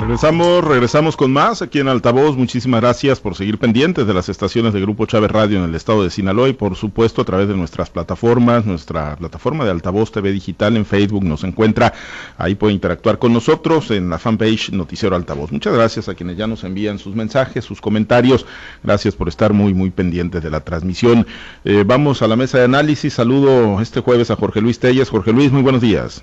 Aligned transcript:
Regresamos, 0.00 0.64
regresamos 0.64 1.16
con 1.16 1.32
más 1.32 1.60
aquí 1.60 1.80
en 1.80 1.88
Altavoz. 1.88 2.36
Muchísimas 2.36 2.80
gracias 2.80 3.18
por 3.20 3.34
seguir 3.34 3.58
pendientes 3.58 4.06
de 4.06 4.14
las 4.14 4.28
estaciones 4.28 4.72
de 4.72 4.80
Grupo 4.80 5.06
Chávez 5.06 5.30
Radio 5.30 5.58
en 5.58 5.64
el 5.64 5.74
estado 5.74 6.04
de 6.04 6.10
Sinaloa 6.10 6.48
y 6.48 6.52
por 6.52 6.76
supuesto 6.76 7.22
a 7.22 7.24
través 7.24 7.48
de 7.48 7.56
nuestras 7.56 7.90
plataformas, 7.90 8.64
nuestra 8.64 9.16
plataforma 9.16 9.64
de 9.64 9.72
Altavoz 9.72 10.12
TV 10.12 10.30
Digital 10.30 10.76
en 10.76 10.86
Facebook 10.86 11.24
nos 11.24 11.42
encuentra. 11.42 11.92
Ahí 12.36 12.54
puede 12.54 12.74
interactuar 12.74 13.18
con 13.18 13.32
nosotros 13.32 13.90
en 13.90 14.08
la 14.08 14.18
fanpage 14.18 14.70
Noticiero 14.70 15.16
Altavoz. 15.16 15.50
Muchas 15.50 15.74
gracias 15.74 16.08
a 16.08 16.14
quienes 16.14 16.36
ya 16.36 16.46
nos 16.46 16.62
envían 16.62 17.00
sus 17.00 17.16
mensajes, 17.16 17.64
sus 17.64 17.80
comentarios. 17.80 18.46
Gracias 18.84 19.16
por 19.16 19.28
estar 19.28 19.52
muy, 19.52 19.74
muy 19.74 19.90
pendientes 19.90 20.42
de 20.42 20.50
la 20.50 20.60
transmisión. 20.60 21.26
Eh, 21.64 21.82
vamos 21.84 22.22
a 22.22 22.28
la 22.28 22.36
mesa 22.36 22.58
de 22.58 22.64
análisis. 22.64 23.14
Saludo 23.14 23.80
este 23.80 24.00
jueves 24.00 24.30
a 24.30 24.36
Jorge 24.36 24.60
Luis 24.60 24.78
Telles. 24.78 25.10
Jorge 25.10 25.32
Luis, 25.32 25.50
muy 25.50 25.62
buenos 25.62 25.82
días. 25.82 26.22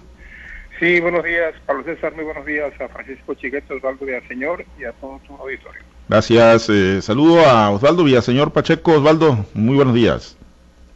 Sí, 0.79 0.99
buenos 0.99 1.23
días, 1.23 1.53
Pablo 1.65 1.83
César, 1.85 2.13
muy 2.15 2.25
buenos 2.25 2.45
días 2.45 2.73
a 2.81 2.89
Francisco 2.89 3.33
Chiquete, 3.33 3.73
Osvaldo 3.73 4.05
Villaseñor 4.05 4.65
y 4.77 4.83
a 4.83 4.91
todo 4.91 5.21
tu 5.25 5.33
auditorio. 5.35 5.81
Gracias, 6.09 6.69
eh, 6.69 7.01
saludo 7.01 7.39
a 7.45 7.69
Osvaldo 7.71 8.03
Villaseñor 8.03 8.51
Pacheco. 8.51 8.91
Osvaldo, 8.91 9.45
muy 9.53 9.75
buenos 9.77 9.93
días. 9.93 10.37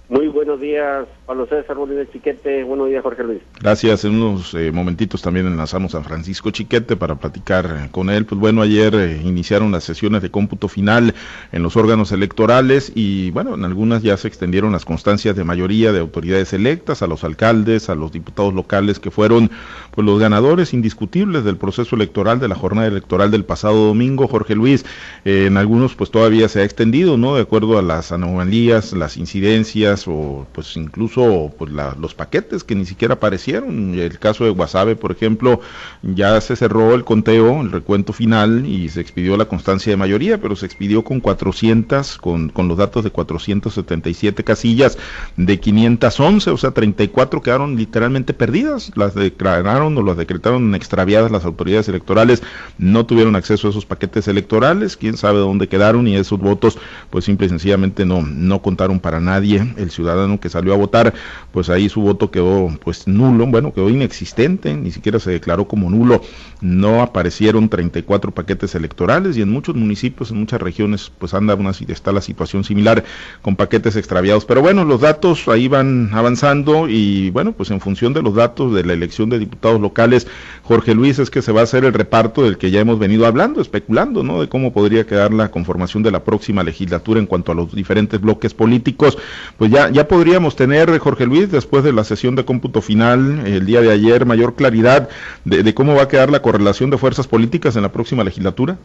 Muy 0.09 0.27
buenos 0.27 0.59
días, 0.59 1.05
Pablo 1.27 1.45
César, 1.45 1.77
días, 1.87 2.07
Chiquete, 2.11 2.63
buenos 2.63 2.89
días, 2.89 3.03
Jorge 3.03 3.23
Luis. 3.23 3.41
Gracias, 3.61 4.05
en 4.05 4.15
unos 4.15 4.55
eh, 4.55 4.71
momentitos 4.71 5.21
también 5.21 5.45
enlazamos 5.45 5.93
a 5.93 6.01
Francisco 6.01 6.49
Chiquete 6.49 6.95
para 6.95 7.13
platicar 7.13 7.65
eh, 7.67 7.89
con 7.91 8.09
él. 8.09 8.25
Pues 8.25 8.41
bueno, 8.41 8.63
ayer 8.63 8.95
eh, 8.95 9.21
iniciaron 9.23 9.71
las 9.71 9.83
sesiones 9.83 10.23
de 10.23 10.31
cómputo 10.31 10.67
final 10.67 11.13
en 11.51 11.61
los 11.61 11.77
órganos 11.77 12.11
electorales 12.11 12.91
y 12.95 13.29
bueno, 13.29 13.53
en 13.53 13.63
algunas 13.63 14.01
ya 14.01 14.17
se 14.17 14.27
extendieron 14.27 14.71
las 14.71 14.83
constancias 14.83 15.35
de 15.35 15.43
mayoría 15.43 15.91
de 15.91 15.99
autoridades 15.99 16.53
electas, 16.53 17.03
a 17.03 17.07
los 17.07 17.23
alcaldes, 17.23 17.91
a 17.91 17.93
los 17.93 18.11
diputados 18.11 18.55
locales 18.55 18.99
que 18.99 19.11
fueron 19.11 19.51
pues 19.91 20.07
los 20.07 20.19
ganadores 20.19 20.73
indiscutibles 20.73 21.43
del 21.43 21.57
proceso 21.57 21.95
electoral, 21.95 22.39
de 22.39 22.47
la 22.47 22.55
jornada 22.55 22.87
electoral 22.87 23.29
del 23.29 23.45
pasado 23.45 23.85
domingo, 23.85 24.27
Jorge 24.27 24.55
Luis. 24.55 24.83
en 25.23 25.55
algunos 25.55 25.93
pues 25.93 26.09
todavía 26.09 26.49
se 26.49 26.61
ha 26.61 26.63
extendido, 26.63 27.15
¿no? 27.15 27.35
De 27.35 27.43
acuerdo 27.43 27.77
a 27.77 27.83
las 27.83 28.11
anomalías, 28.11 28.93
las 28.93 29.15
incidencias, 29.15 29.98
o 30.07 30.47
pues 30.53 30.75
incluso 30.77 31.53
pues 31.57 31.71
los 31.71 32.13
paquetes 32.13 32.63
que 32.63 32.75
ni 32.75 32.85
siquiera 32.85 33.15
aparecieron. 33.15 33.97
El 33.97 34.19
caso 34.19 34.43
de 34.43 34.51
Guasave, 34.51 34.95
por 34.95 35.11
ejemplo, 35.11 35.61
ya 36.01 36.39
se 36.41 36.55
cerró 36.55 36.95
el 36.95 37.03
conteo, 37.03 37.61
el 37.61 37.71
recuento 37.71 38.13
final 38.13 38.65
y 38.65 38.89
se 38.89 39.01
expidió 39.01 39.37
la 39.37 39.45
constancia 39.45 39.91
de 39.91 39.97
mayoría, 39.97 40.39
pero 40.39 40.55
se 40.55 40.65
expidió 40.65 41.03
con 41.03 41.19
400, 41.19 42.17
con, 42.17 42.49
con 42.49 42.67
los 42.67 42.77
datos 42.77 43.03
de 43.03 43.11
477 43.11 44.43
casillas 44.43 44.97
de 45.37 45.59
511, 45.59 46.49
o 46.51 46.57
sea, 46.57 46.71
34 46.71 47.41
quedaron 47.41 47.75
literalmente 47.75 48.33
perdidas, 48.33 48.91
las 48.95 49.15
declararon 49.15 49.97
o 49.97 50.03
las 50.03 50.17
decretaron 50.17 50.75
extraviadas 50.75 51.31
las 51.31 51.45
autoridades 51.45 51.89
electorales, 51.89 52.41
no 52.77 53.05
tuvieron 53.05 53.35
acceso 53.35 53.67
a 53.67 53.71
esos 53.71 53.85
paquetes 53.85 54.27
electorales, 54.27 54.97
quién 54.97 55.17
sabe 55.17 55.39
dónde 55.39 55.67
quedaron 55.67 56.07
y 56.07 56.15
esos 56.15 56.39
votos 56.39 56.77
pues 57.09 57.25
simple 57.25 57.47
y 57.47 57.49
sencillamente 57.49 58.05
no, 58.05 58.21
no 58.21 58.61
contaron 58.61 58.99
para 58.99 59.19
nadie 59.19 59.73
ciudadano 59.89 60.39
que 60.39 60.49
salió 60.49 60.73
a 60.73 60.77
votar, 60.77 61.13
pues 61.51 61.69
ahí 61.69 61.89
su 61.89 62.01
voto 62.01 62.31
quedó 62.31 62.69
pues 62.83 63.07
nulo, 63.07 63.45
bueno, 63.47 63.73
quedó 63.73 63.89
inexistente, 63.89 64.73
ni 64.73 64.91
siquiera 64.91 65.19
se 65.19 65.31
declaró 65.31 65.67
como 65.67 65.89
nulo, 65.89 66.21
no 66.61 67.01
aparecieron 67.01 67.69
34 67.69 68.31
paquetes 68.31 68.75
electorales 68.75 69.37
y 69.37 69.41
en 69.41 69.49
muchos 69.51 69.75
municipios, 69.75 70.31
en 70.31 70.37
muchas 70.37 70.61
regiones, 70.61 71.11
pues 71.17 71.33
anda 71.33 71.55
una, 71.55 71.71
está 71.87 72.11
la 72.11 72.21
situación 72.21 72.63
similar 72.63 73.03
con 73.41 73.55
paquetes 73.55 73.95
extraviados. 73.95 74.45
Pero 74.45 74.61
bueno, 74.61 74.85
los 74.85 75.01
datos 75.01 75.47
ahí 75.47 75.67
van 75.67 76.09
avanzando 76.13 76.87
y 76.87 77.29
bueno, 77.31 77.53
pues 77.53 77.71
en 77.71 77.79
función 77.79 78.13
de 78.13 78.21
los 78.21 78.35
datos 78.35 78.73
de 78.73 78.83
la 78.83 78.93
elección 78.93 79.29
de 79.29 79.39
diputados 79.39 79.79
locales, 79.79 80.27
Jorge 80.63 80.93
Luis, 80.93 81.19
es 81.19 81.29
que 81.29 81.41
se 81.41 81.51
va 81.51 81.61
a 81.61 81.63
hacer 81.63 81.85
el 81.85 81.93
reparto 81.93 82.43
del 82.43 82.57
que 82.57 82.71
ya 82.71 82.79
hemos 82.79 82.99
venido 82.99 83.25
hablando, 83.25 83.61
especulando, 83.61 84.23
¿no? 84.23 84.41
De 84.41 84.49
cómo 84.49 84.73
podría 84.73 85.05
quedar 85.05 85.33
la 85.33 85.51
conformación 85.51 86.03
de 86.03 86.11
la 86.11 86.23
próxima 86.23 86.63
legislatura 86.63 87.19
en 87.19 87.25
cuanto 87.25 87.51
a 87.51 87.55
los 87.55 87.73
diferentes 87.73 88.19
bloques 88.19 88.53
políticos. 88.53 89.17
Pues 89.57 89.71
ya 89.71 89.78
ya, 89.87 90.07
podríamos 90.07 90.55
tener, 90.55 90.97
Jorge 90.99 91.25
Luis, 91.25 91.51
después 91.51 91.83
de 91.83 91.93
la 91.93 92.03
sesión 92.03 92.35
de 92.35 92.45
cómputo 92.45 92.81
final 92.81 93.45
el 93.47 93.65
día 93.65 93.81
de 93.81 93.91
ayer, 93.91 94.25
mayor 94.25 94.55
claridad 94.55 95.09
de, 95.45 95.73
cómo 95.73 95.95
va 95.95 96.03
a 96.03 96.07
quedar 96.07 96.29
la 96.29 96.41
correlación 96.41 96.89
de 96.89 96.97
fuerzas 96.97 97.27
políticas 97.27 97.75
en 97.75 97.83
la 97.83 97.91
próxima 97.91 98.23
legislatura? 98.23 98.77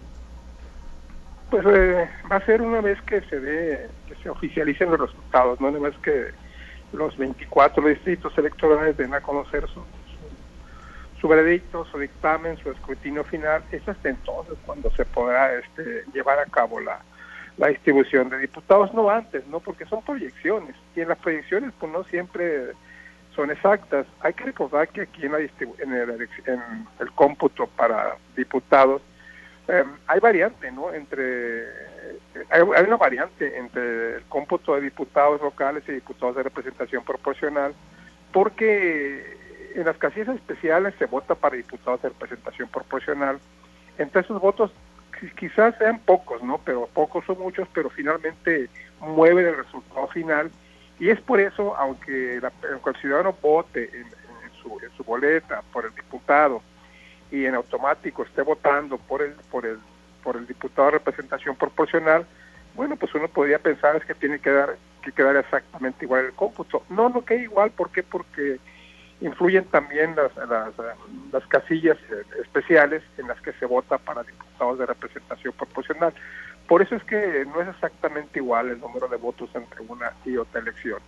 Pues 1.50 1.64
eh, 1.66 2.08
va 2.30 2.36
a 2.36 2.46
ser 2.46 2.62
una 2.62 2.80
vez 2.80 3.00
que 3.02 3.20
se 3.22 3.40
dé, 3.40 3.88
que 4.08 4.14
se 4.22 4.28
oficialicen 4.28 4.90
los 4.90 5.00
resultados, 5.00 5.60
no 5.60 5.68
una 5.68 5.78
vez 5.80 5.94
que 6.02 6.28
los 6.92 7.16
24 7.16 7.86
distritos 7.88 8.36
electorales 8.38 8.96
den 8.96 9.14
a 9.14 9.20
conocer 9.20 9.66
su, 9.68 9.82
su, 11.20 11.28
veredicto, 11.28 11.84
su 11.86 11.98
dictamen, 11.98 12.56
su 12.58 12.70
escrutinio 12.70 13.24
final, 13.24 13.62
es 13.72 13.86
hasta 13.88 14.08
entonces 14.08 14.54
cuando 14.64 14.90
se 14.92 15.04
podrá 15.04 15.54
este, 15.54 16.04
llevar 16.12 16.38
a 16.38 16.46
cabo 16.46 16.80
la, 16.80 17.00
la 17.56 17.68
distribución 17.68 18.28
de 18.30 18.38
diputados, 18.38 18.92
no 18.94 19.08
antes, 19.08 19.46
¿no? 19.46 19.60
Porque 19.60 19.86
son 19.86 20.02
proyecciones 20.02 20.74
y 20.96 21.00
en 21.00 21.08
las 21.08 21.18
proyecciones 21.18 21.72
pues 21.78 21.92
no 21.92 22.04
siempre 22.04 22.72
son 23.34 23.50
exactas. 23.50 24.06
Hay 24.20 24.34
que 24.34 24.44
recordar 24.44 24.88
que 24.88 25.02
aquí 25.02 25.26
en, 25.26 25.32
la 25.32 25.38
en, 25.38 25.92
el, 25.92 26.28
en 26.46 26.86
el 26.98 27.12
cómputo 27.12 27.66
para 27.68 28.16
diputados 28.36 29.02
em, 29.68 29.86
hay 30.06 30.20
variante, 30.20 30.70
¿no? 30.72 30.92
Entre 30.92 31.64
hay, 32.50 32.62
hay, 32.76 32.84
una 32.84 32.96
variante 32.96 33.56
entre 33.56 34.16
el 34.16 34.24
cómputo 34.24 34.74
de 34.74 34.82
diputados 34.82 35.40
locales 35.40 35.84
y 35.88 35.92
diputados 35.92 36.36
de 36.36 36.42
representación 36.42 37.04
proporcional, 37.04 37.72
porque 38.32 39.36
en 39.74 39.84
las 39.84 39.96
casillas 39.96 40.36
especiales 40.36 40.94
se 40.98 41.06
vota 41.06 41.34
para 41.34 41.56
diputados 41.56 42.02
de 42.02 42.08
representación 42.08 42.68
proporcional. 42.68 43.38
Entre 43.98 44.22
esos 44.22 44.40
votos 44.40 44.72
quizás 45.36 45.76
sean 45.78 45.98
pocos, 46.00 46.42
¿no? 46.42 46.60
Pero 46.64 46.88
pocos 46.92 47.24
son 47.24 47.38
muchos, 47.38 47.68
pero 47.72 47.90
finalmente 47.90 48.68
mueven 49.00 49.46
el 49.46 49.56
resultado 49.56 50.06
final. 50.08 50.50
Y 50.98 51.10
es 51.10 51.20
por 51.20 51.40
eso, 51.40 51.76
aunque, 51.76 52.40
la, 52.40 52.52
el 52.62 52.96
ciudadano 53.00 53.36
vote 53.40 53.90
en, 53.92 54.06
su, 54.62 54.78
en 54.80 54.90
su 54.96 55.04
boleta 55.04 55.62
por 55.72 55.84
el 55.84 55.94
diputado 55.94 56.62
y 57.30 57.46
en 57.46 57.54
automático 57.54 58.22
esté 58.22 58.42
votando 58.42 58.98
por 58.98 59.22
el, 59.22 59.32
por 59.50 59.66
el, 59.66 59.78
por 60.22 60.36
el 60.36 60.46
diputado 60.46 60.86
de 60.86 60.98
representación 60.98 61.56
proporcional, 61.56 62.26
bueno, 62.74 62.96
pues 62.96 63.14
uno 63.14 63.28
podría 63.28 63.58
pensar 63.58 63.96
es 63.96 64.04
que 64.04 64.14
tiene 64.14 64.38
que 64.38 64.50
dar 64.50 64.76
que 65.04 65.12
quedar 65.12 65.36
exactamente 65.36 66.04
igual 66.04 66.24
el 66.24 66.32
cómputo. 66.32 66.82
No, 66.88 67.08
no 67.08 67.24
que 67.24 67.36
igual, 67.36 67.70
¿por 67.70 67.90
qué? 67.90 68.02
Porque 68.02 68.58
influyen 69.20 69.64
también 69.66 70.14
las, 70.16 70.32
las, 71.32 71.46
casillas 71.46 71.96
eh, 72.10 72.22
especiales 72.42 73.02
en 73.18 73.28
las 73.28 73.40
que 73.40 73.52
se 73.54 73.66
vota 73.66 73.98
para 73.98 74.22
diputados 74.22 74.78
de 74.78 74.86
representación 74.86 75.52
proporcional. 75.54 76.12
Por 76.66 76.82
eso 76.82 76.96
es 76.96 77.04
que 77.04 77.46
no 77.46 77.60
es 77.60 77.68
exactamente 77.68 78.38
igual 78.38 78.70
el 78.70 78.80
número 78.80 79.08
de 79.08 79.16
votos 79.16 79.50
entre 79.54 79.80
una 79.82 80.12
y 80.24 80.36
otra 80.36 80.60
elección. 80.60 80.98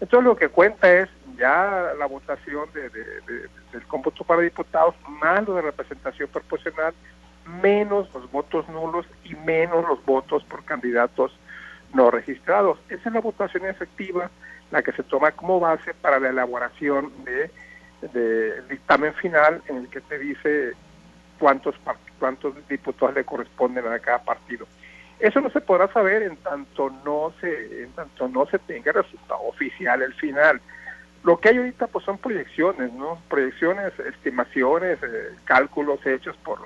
Entonces 0.00 0.24
lo 0.24 0.36
que 0.36 0.48
cuenta 0.48 0.90
es 0.92 1.08
ya 1.36 1.92
la 1.98 2.06
votación 2.06 2.70
de, 2.72 2.88
del 2.90 3.86
cómputo 3.86 4.24
para 4.24 4.40
diputados 4.40 4.94
más 5.08 5.46
lo 5.46 5.54
de 5.54 5.62
representación 5.62 6.28
proporcional, 6.28 6.94
menos 7.62 8.12
los 8.14 8.30
votos 8.30 8.68
nulos 8.68 9.06
y 9.24 9.34
menos 9.34 9.86
los 9.86 10.04
votos 10.04 10.42
por 10.44 10.64
candidatos 10.64 11.38
no 11.92 12.10
registrados. 12.10 12.78
Esa 12.88 13.08
es 13.08 13.14
la 13.14 13.20
votación 13.20 13.66
efectiva 13.66 14.30
la 14.70 14.82
que 14.82 14.92
se 14.92 15.02
toma 15.02 15.32
como 15.32 15.60
base 15.60 15.94
para 15.94 16.20
la 16.20 16.28
elaboración 16.28 17.12
de, 17.24 17.50
dictamen 18.68 19.12
final 19.14 19.62
en 19.68 19.76
el 19.76 19.88
que 19.88 20.00
te 20.00 20.18
dice 20.18 20.72
cuántos 21.38 21.74
cuántos 22.18 22.54
diputados 22.68 23.14
le 23.14 23.24
corresponden 23.24 23.86
a 23.86 23.98
cada 23.98 24.22
partido. 24.22 24.66
Eso 25.18 25.40
no 25.40 25.50
se 25.50 25.60
podrá 25.60 25.86
saber 25.92 26.22
en 26.22 26.36
tanto 26.36 26.90
no 27.04 27.32
se 27.40 27.82
en 27.82 27.92
tanto 27.92 28.28
no 28.28 28.46
se 28.46 28.58
tenga 28.58 28.92
resultado 28.92 29.40
oficial 29.42 30.00
el 30.02 30.14
final. 30.14 30.60
Lo 31.24 31.38
que 31.38 31.50
hay 31.50 31.58
ahorita 31.58 31.88
pues 31.88 32.06
son 32.06 32.16
proyecciones, 32.16 32.90
¿no? 32.94 33.20
Proyecciones, 33.28 33.92
estimaciones, 33.98 34.98
eh, 35.02 35.34
cálculos 35.44 36.04
hechos 36.06 36.34
por, 36.38 36.60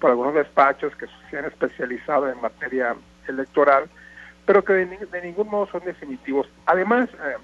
por 0.00 0.10
algunos 0.10 0.34
despachos 0.34 0.94
que 0.96 1.06
se 1.30 1.38
han 1.38 1.44
especializado 1.44 2.28
en 2.28 2.40
materia 2.40 2.96
electoral 3.28 3.88
pero 4.46 4.64
que 4.64 4.72
de, 4.72 5.22
ningún 5.22 5.48
modo 5.48 5.66
son 5.66 5.84
definitivos. 5.84 6.48
Además, 6.66 7.08
eh, 7.12 7.36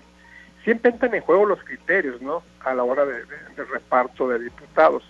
siempre 0.65 0.91
entran 0.91 1.15
en 1.15 1.23
juego 1.23 1.47
los 1.47 1.63
criterios, 1.65 2.21
¿no? 2.21 2.43
A 2.65 2.75
la 2.75 2.85
hora 2.85 3.07
de, 3.07 3.25
del 3.25 3.69
reparto 3.69 4.29
de 4.29 4.39
diputados. 4.39 5.03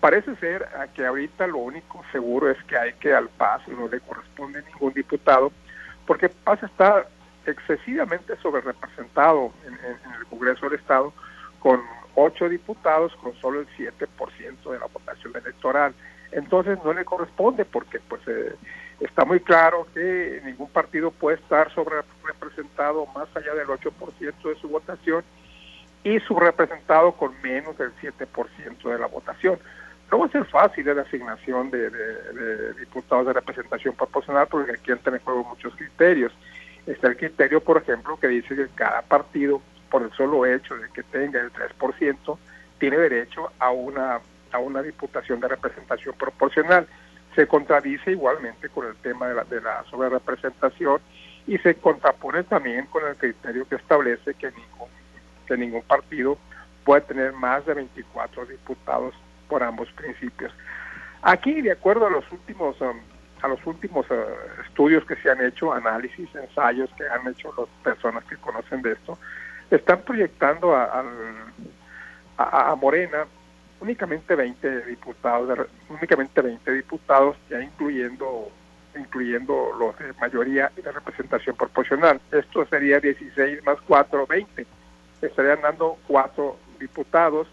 Parece 0.00 0.36
ser 0.36 0.66
que 0.94 1.04
ahorita 1.04 1.46
lo 1.48 1.58
único 1.58 2.02
seguro 2.12 2.50
es 2.50 2.62
que 2.64 2.78
hay 2.78 2.92
que 2.94 3.12
al 3.12 3.28
PAS 3.30 3.66
no 3.68 3.88
le 3.88 4.00
corresponde 4.00 4.62
ningún 4.62 4.92
diputado, 4.92 5.50
porque 6.06 6.28
PAS 6.28 6.62
está 6.62 7.06
excesivamente 7.46 8.36
sobre 8.36 8.60
representado 8.60 9.52
en, 9.66 9.74
el 9.74 10.26
Congreso 10.26 10.68
del 10.68 10.78
Estado 10.78 11.12
con 11.58 11.80
ocho 12.14 12.48
diputados 12.48 13.14
con 13.16 13.34
solo 13.40 13.60
el 13.60 13.68
7% 13.76 14.70
de 14.70 14.78
la 14.78 14.86
votación 14.86 15.34
electoral. 15.36 15.94
Entonces 16.30 16.78
no 16.84 16.92
le 16.92 17.04
corresponde 17.04 17.64
porque 17.64 18.00
pues 18.00 18.20
eh, 18.28 18.54
está 19.00 19.24
muy 19.24 19.40
claro 19.40 19.86
que 19.94 20.40
ningún 20.44 20.68
partido 20.68 21.10
puede 21.10 21.36
estar 21.36 21.72
sobre 21.72 21.96
representado 22.24 23.06
más 23.06 23.28
allá 23.34 23.54
del 23.54 23.68
8% 23.68 24.42
de 24.42 24.60
su 24.60 24.68
votación 24.68 25.24
y 26.04 26.18
subrepresentado 26.20 27.12
con 27.12 27.40
menos 27.42 27.76
del 27.78 27.92
7% 27.96 28.90
de 28.90 28.98
la 28.98 29.06
votación. 29.06 29.58
no 30.10 30.20
va 30.20 30.26
a 30.26 30.30
ser 30.30 30.44
fácil 30.46 30.86
la 30.86 31.02
asignación 31.02 31.70
de, 31.70 31.90
diputados 32.74 33.26
de 33.26 33.32
representación 33.34 33.94
proporcional 33.94 34.46
porque 34.48 34.72
aquí 34.72 34.90
entran 34.90 35.16
en 35.16 35.22
juego 35.22 35.44
muchos 35.44 35.74
criterios. 35.76 36.32
Está 36.86 37.08
el 37.08 37.16
criterio, 37.16 37.60
por 37.60 37.76
ejemplo, 37.76 38.18
que 38.18 38.28
dice 38.28 38.56
que 38.56 38.68
cada 38.74 39.02
partido, 39.02 39.60
por 39.90 40.02
el 40.02 40.10
solo 40.12 40.46
hecho 40.46 40.74
de 40.76 40.88
que 40.90 41.02
tenga 41.02 41.40
el 41.40 41.52
3%, 41.52 42.38
tiene 42.78 42.96
derecho 42.96 43.52
a 43.58 43.70
una, 43.70 44.20
a 44.52 44.58
una 44.58 44.82
diputación 44.82 45.40
de 45.40 45.48
representación 45.48 46.14
proporcional. 46.16 46.86
Se 47.34 47.46
contradice 47.46 48.12
igualmente 48.12 48.68
con 48.68 48.86
el 48.86 48.96
tema 48.96 49.28
de 49.28 49.34
la, 49.34 49.44
de 49.44 49.60
la 49.60 49.84
sobrerepresentación 49.90 51.00
y 51.46 51.58
se 51.58 51.74
contrapone 51.76 52.42
también 52.44 52.86
con 52.86 53.06
el 53.06 53.16
criterio 53.16 53.66
que 53.68 53.76
establece 53.76 54.34
que 54.34 54.50
ningún, 54.50 54.88
que 55.46 55.56
ningún 55.56 55.82
partido 55.82 56.38
puede 56.84 57.02
tener 57.02 57.32
más 57.32 57.64
de 57.66 57.74
24 57.74 58.46
diputados 58.46 59.14
por 59.48 59.62
ambos 59.62 59.90
principios. 59.92 60.52
Aquí, 61.22 61.60
de 61.62 61.72
acuerdo 61.72 62.06
a 62.06 62.10
los 62.10 62.30
últimos 62.30 62.80
um, 62.80 62.98
a 63.42 63.48
los 63.48 63.64
últimos 63.66 64.08
uh, 64.10 64.62
estudios 64.66 65.04
que 65.04 65.16
se 65.16 65.30
han 65.30 65.44
hecho, 65.44 65.72
análisis, 65.72 66.28
ensayos 66.34 66.90
que 66.96 67.04
han 67.06 67.26
hecho 67.28 67.52
las 67.56 67.68
personas 67.82 68.24
que 68.24 68.36
conocen 68.36 68.82
de 68.82 68.92
esto, 68.92 69.18
están 69.70 70.00
proyectando 70.02 70.74
a, 70.74 71.04
a, 72.36 72.74
Morena 72.76 73.26
únicamente 73.80 74.34
20 74.34 74.86
diputados, 74.86 75.68
únicamente 75.88 76.40
20 76.40 76.72
diputados, 76.72 77.36
ya 77.50 77.60
incluyendo 77.62 78.50
incluyendo 78.96 79.70
los 79.78 79.96
de 79.98 80.12
mayoría 80.14 80.72
y 80.76 80.82
de 80.82 80.90
representación 80.90 81.56
proporcional. 81.56 82.20
Esto 82.32 82.66
sería 82.66 82.98
16 83.00 83.64
más 83.64 83.78
4, 83.86 84.26
20. 84.26 84.66
Estarían 85.22 85.60
dando 85.60 85.98
4 86.06 86.56
diputados 86.80 87.46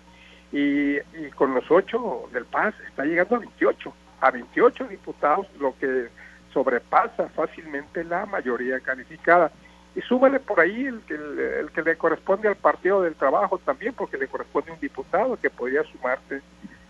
y, 0.51 0.99
con 1.35 1.53
los 1.53 1.69
8 1.69 2.29
del 2.31 2.45
PAS 2.45 2.73
está 2.87 3.03
llegando 3.03 3.35
a 3.35 3.39
28, 3.39 3.93
a 4.21 4.31
28 4.31 4.87
diputados, 4.87 5.47
lo 5.59 5.77
que 5.77 6.07
sobrepasa 6.53 7.27
fácilmente 7.29 8.03
la 8.03 8.25
mayoría 8.25 8.79
calificada. 8.79 9.51
Y 9.95 10.01
súmale 10.01 10.39
por 10.39 10.59
ahí 10.59 10.85
el 10.85 10.99
que, 11.01 11.15
el, 11.15 11.71
que 11.71 11.81
le 11.81 11.97
corresponde 11.97 12.49
al 12.49 12.57
Partido 12.57 13.01
del 13.01 13.15
Trabajo 13.15 13.57
también, 13.59 13.93
porque 13.93 14.17
le 14.17 14.27
corresponde 14.27 14.71
un 14.71 14.79
diputado 14.79 15.37
que 15.39 15.49
podría 15.49 15.83
sumarse 15.83 16.41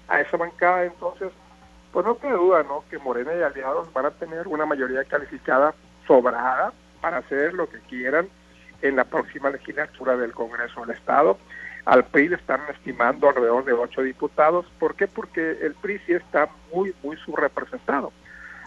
a 0.07 0.21
esa 0.21 0.37
bancada. 0.37 0.85
Entonces, 0.85 1.31
pues 1.91 2.05
no 2.05 2.17
queda 2.17 2.33
duda, 2.33 2.63
¿no? 2.63 2.83
Que 2.89 2.97
Morena 2.97 3.33
y 3.35 3.41
aliados 3.41 3.91
van 3.93 4.07
a 4.07 4.11
tener 4.11 4.47
una 4.47 4.65
mayoría 4.65 5.03
calificada 5.03 5.75
sobrada 6.07 6.73
para 6.99 7.17
hacer 7.17 7.53
lo 7.53 7.69
que 7.69 7.79
quieran 7.81 8.27
en 8.81 8.95
la 8.95 9.03
próxima 9.05 9.49
legislatura 9.49 10.17
del 10.17 10.33
Congreso 10.33 10.81
del 10.81 10.95
Estado. 10.97 11.37
Al 11.85 12.03
PRI 12.05 12.29
le 12.29 12.35
están 12.37 12.61
estimando 12.69 13.29
alrededor 13.29 13.63
de 13.63 13.73
ocho 13.73 14.01
diputados. 14.01 14.65
¿Por 14.79 14.95
qué? 14.95 15.07
Porque 15.07 15.51
el 15.61 15.75
PRI 15.75 15.99
sí 15.99 16.13
está 16.13 16.49
muy, 16.73 16.95
muy 17.03 17.15
subrepresentado. 17.17 18.11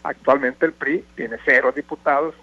Actualmente 0.04 0.66
el 0.66 0.72
PRI 0.72 1.04
tiene 1.16 1.36
cero 1.44 1.72
diputados. 1.74 2.34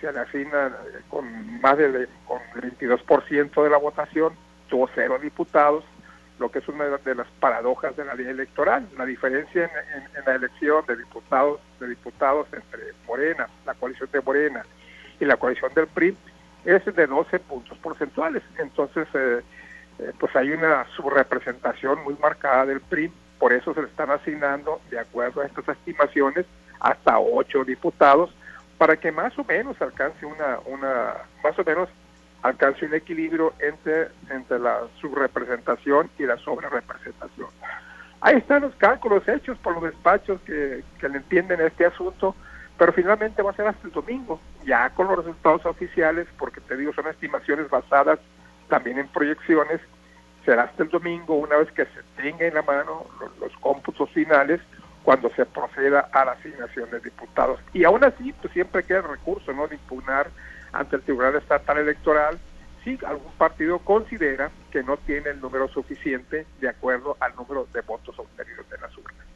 Se 0.00 0.12
le 0.12 0.20
asigna 0.20 0.76
con 1.08 1.60
más 1.60 1.76
de 1.78 2.08
con 2.26 2.40
el 2.62 2.76
22% 2.78 3.62
de 3.62 3.70
la 3.70 3.78
votación, 3.78 4.34
tuvo 4.68 4.88
cero 4.94 5.18
diputados 5.20 5.84
lo 6.38 6.50
que 6.50 6.60
es 6.60 6.68
una 6.68 6.84
de 6.84 7.14
las 7.14 7.26
paradojas 7.40 7.96
de 7.96 8.04
la 8.04 8.14
ley 8.14 8.26
electoral, 8.26 8.88
la 8.96 9.04
diferencia 9.04 9.70
en, 9.94 10.24
la 10.24 10.34
elección 10.34 10.84
de 10.86 10.96
diputados, 10.96 11.60
de 11.80 11.88
diputados 11.88 12.46
entre 12.52 12.92
Morena, 13.06 13.48
la 13.66 13.74
coalición 13.74 14.08
de 14.12 14.20
Morena 14.20 14.64
y 15.18 15.24
la 15.24 15.36
coalición 15.36 15.72
del 15.74 15.88
PRI 15.88 16.16
es 16.64 16.84
de 16.84 17.06
12 17.06 17.38
puntos 17.40 17.76
porcentuales. 17.78 18.42
Entonces, 18.58 19.08
eh, 19.14 19.42
eh, 19.98 20.12
pues 20.18 20.34
hay 20.36 20.50
una 20.50 20.86
subrepresentación 20.96 22.04
muy 22.04 22.14
marcada 22.20 22.66
del 22.66 22.80
PRI, 22.80 23.10
por 23.38 23.52
eso 23.52 23.74
se 23.74 23.82
le 23.82 23.88
están 23.88 24.10
asignando, 24.10 24.80
de 24.90 24.98
acuerdo 24.98 25.40
a 25.40 25.46
estas 25.46 25.68
estimaciones, 25.68 26.46
hasta 26.80 27.18
8 27.18 27.64
diputados 27.64 28.30
para 28.78 28.96
que 28.96 29.12
más 29.12 29.36
o 29.38 29.44
menos 29.44 29.80
alcance 29.82 30.24
una, 30.24 30.60
una 30.64 31.14
más 31.42 31.58
o 31.58 31.64
menos 31.64 31.88
alcance 32.42 32.86
un 32.86 32.94
equilibrio 32.94 33.52
entre, 33.58 34.08
entre 34.30 34.60
la 34.60 34.82
subrepresentación 35.00 36.08
y 36.18 36.22
la 36.22 36.36
sobrerepresentación. 36.38 37.48
Ahí 38.20 38.36
están 38.36 38.62
los 38.62 38.74
cálculos 38.76 39.26
hechos 39.28 39.58
por 39.58 39.74
los 39.74 39.82
despachos 39.82 40.40
que, 40.42 40.84
que 41.00 41.08
le 41.08 41.18
entienden 41.18 41.60
este 41.60 41.86
asunto, 41.86 42.36
pero 42.76 42.92
finalmente 42.92 43.42
va 43.42 43.50
a 43.50 43.54
ser 43.54 43.66
hasta 43.66 43.86
el 43.86 43.92
domingo, 43.92 44.40
ya 44.64 44.90
con 44.90 45.08
los 45.08 45.18
resultados 45.18 45.66
oficiales, 45.66 46.28
porque 46.38 46.60
te 46.60 46.76
digo, 46.76 46.92
son 46.92 47.08
estimaciones 47.08 47.68
basadas 47.68 48.20
también 48.68 48.98
en 48.98 49.08
proyecciones, 49.08 49.80
será 50.44 50.64
hasta 50.64 50.84
el 50.84 50.88
domingo, 50.88 51.34
una 51.34 51.56
vez 51.56 51.70
que 51.72 51.84
se 51.84 52.02
tenga 52.16 52.46
en 52.46 52.54
la 52.54 52.62
mano 52.62 53.06
los, 53.20 53.38
los 53.38 53.52
cómputos 53.58 54.10
finales, 54.10 54.60
cuando 55.08 55.30
se 55.30 55.46
proceda 55.46 56.10
a 56.12 56.22
la 56.26 56.32
asignación 56.32 56.90
de 56.90 57.00
diputados. 57.00 57.58
Y 57.72 57.84
aún 57.84 58.04
así, 58.04 58.30
pues 58.42 58.52
siempre 58.52 58.82
queda 58.82 58.98
el 58.98 59.08
recurso, 59.08 59.54
¿no?, 59.54 59.66
de 59.66 59.76
impugnar 59.76 60.28
ante 60.70 60.96
el 60.96 61.02
Tribunal 61.02 61.34
Estatal 61.36 61.78
Electoral 61.78 62.38
si 62.84 62.98
algún 63.06 63.32
partido 63.38 63.78
considera 63.78 64.50
que 64.70 64.82
no 64.82 64.98
tiene 64.98 65.30
el 65.30 65.40
número 65.40 65.66
suficiente 65.68 66.44
de 66.60 66.68
acuerdo 66.68 67.16
al 67.20 67.34
número 67.36 67.66
de 67.72 67.80
votos 67.80 68.18
obtenidos 68.18 68.66
en 68.70 68.82
las 68.82 68.98
urnas. 68.98 69.27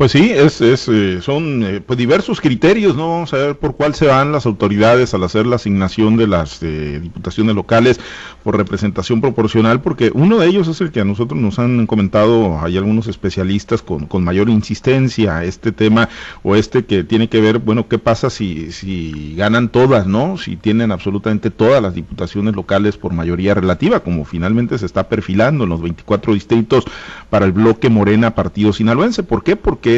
Pues 0.00 0.12
sí, 0.12 0.30
es, 0.30 0.62
es 0.62 0.88
eh, 0.88 1.20
son 1.20 1.62
eh, 1.62 1.82
pues 1.86 1.98
diversos 1.98 2.40
criterios, 2.40 2.96
¿no? 2.96 3.10
Vamos 3.10 3.34
a 3.34 3.36
ver 3.36 3.58
por 3.58 3.76
cuál 3.76 3.94
se 3.94 4.06
van 4.06 4.32
las 4.32 4.46
autoridades 4.46 5.12
al 5.12 5.24
hacer 5.24 5.44
la 5.44 5.56
asignación 5.56 6.16
de 6.16 6.26
las 6.26 6.62
eh, 6.62 7.00
diputaciones 7.02 7.54
locales 7.54 8.00
por 8.42 8.56
representación 8.56 9.20
proporcional, 9.20 9.82
porque 9.82 10.10
uno 10.14 10.38
de 10.38 10.46
ellos 10.46 10.68
es 10.68 10.80
el 10.80 10.90
que 10.90 11.02
a 11.02 11.04
nosotros 11.04 11.38
nos 11.38 11.58
han 11.58 11.86
comentado, 11.86 12.58
hay 12.60 12.78
algunos 12.78 13.08
especialistas 13.08 13.82
con, 13.82 14.06
con 14.06 14.24
mayor 14.24 14.48
insistencia, 14.48 15.44
este 15.44 15.70
tema 15.70 16.08
o 16.42 16.56
este 16.56 16.86
que 16.86 17.04
tiene 17.04 17.28
que 17.28 17.42
ver, 17.42 17.58
bueno, 17.58 17.86
¿qué 17.86 17.98
pasa 17.98 18.30
si, 18.30 18.72
si 18.72 19.34
ganan 19.36 19.68
todas, 19.68 20.06
¿no? 20.06 20.38
Si 20.38 20.56
tienen 20.56 20.92
absolutamente 20.92 21.50
todas 21.50 21.82
las 21.82 21.92
diputaciones 21.92 22.56
locales 22.56 22.96
por 22.96 23.12
mayoría 23.12 23.52
relativa, 23.52 24.00
como 24.00 24.24
finalmente 24.24 24.78
se 24.78 24.86
está 24.86 25.10
perfilando 25.10 25.64
en 25.64 25.70
los 25.70 25.82
24 25.82 26.32
distritos 26.32 26.84
para 27.28 27.44
el 27.44 27.52
bloque 27.52 27.90
Morena 27.90 28.34
Partido 28.34 28.72
Sinaloense. 28.72 29.22
¿Por 29.24 29.44
qué? 29.44 29.56
Porque 29.56 29.89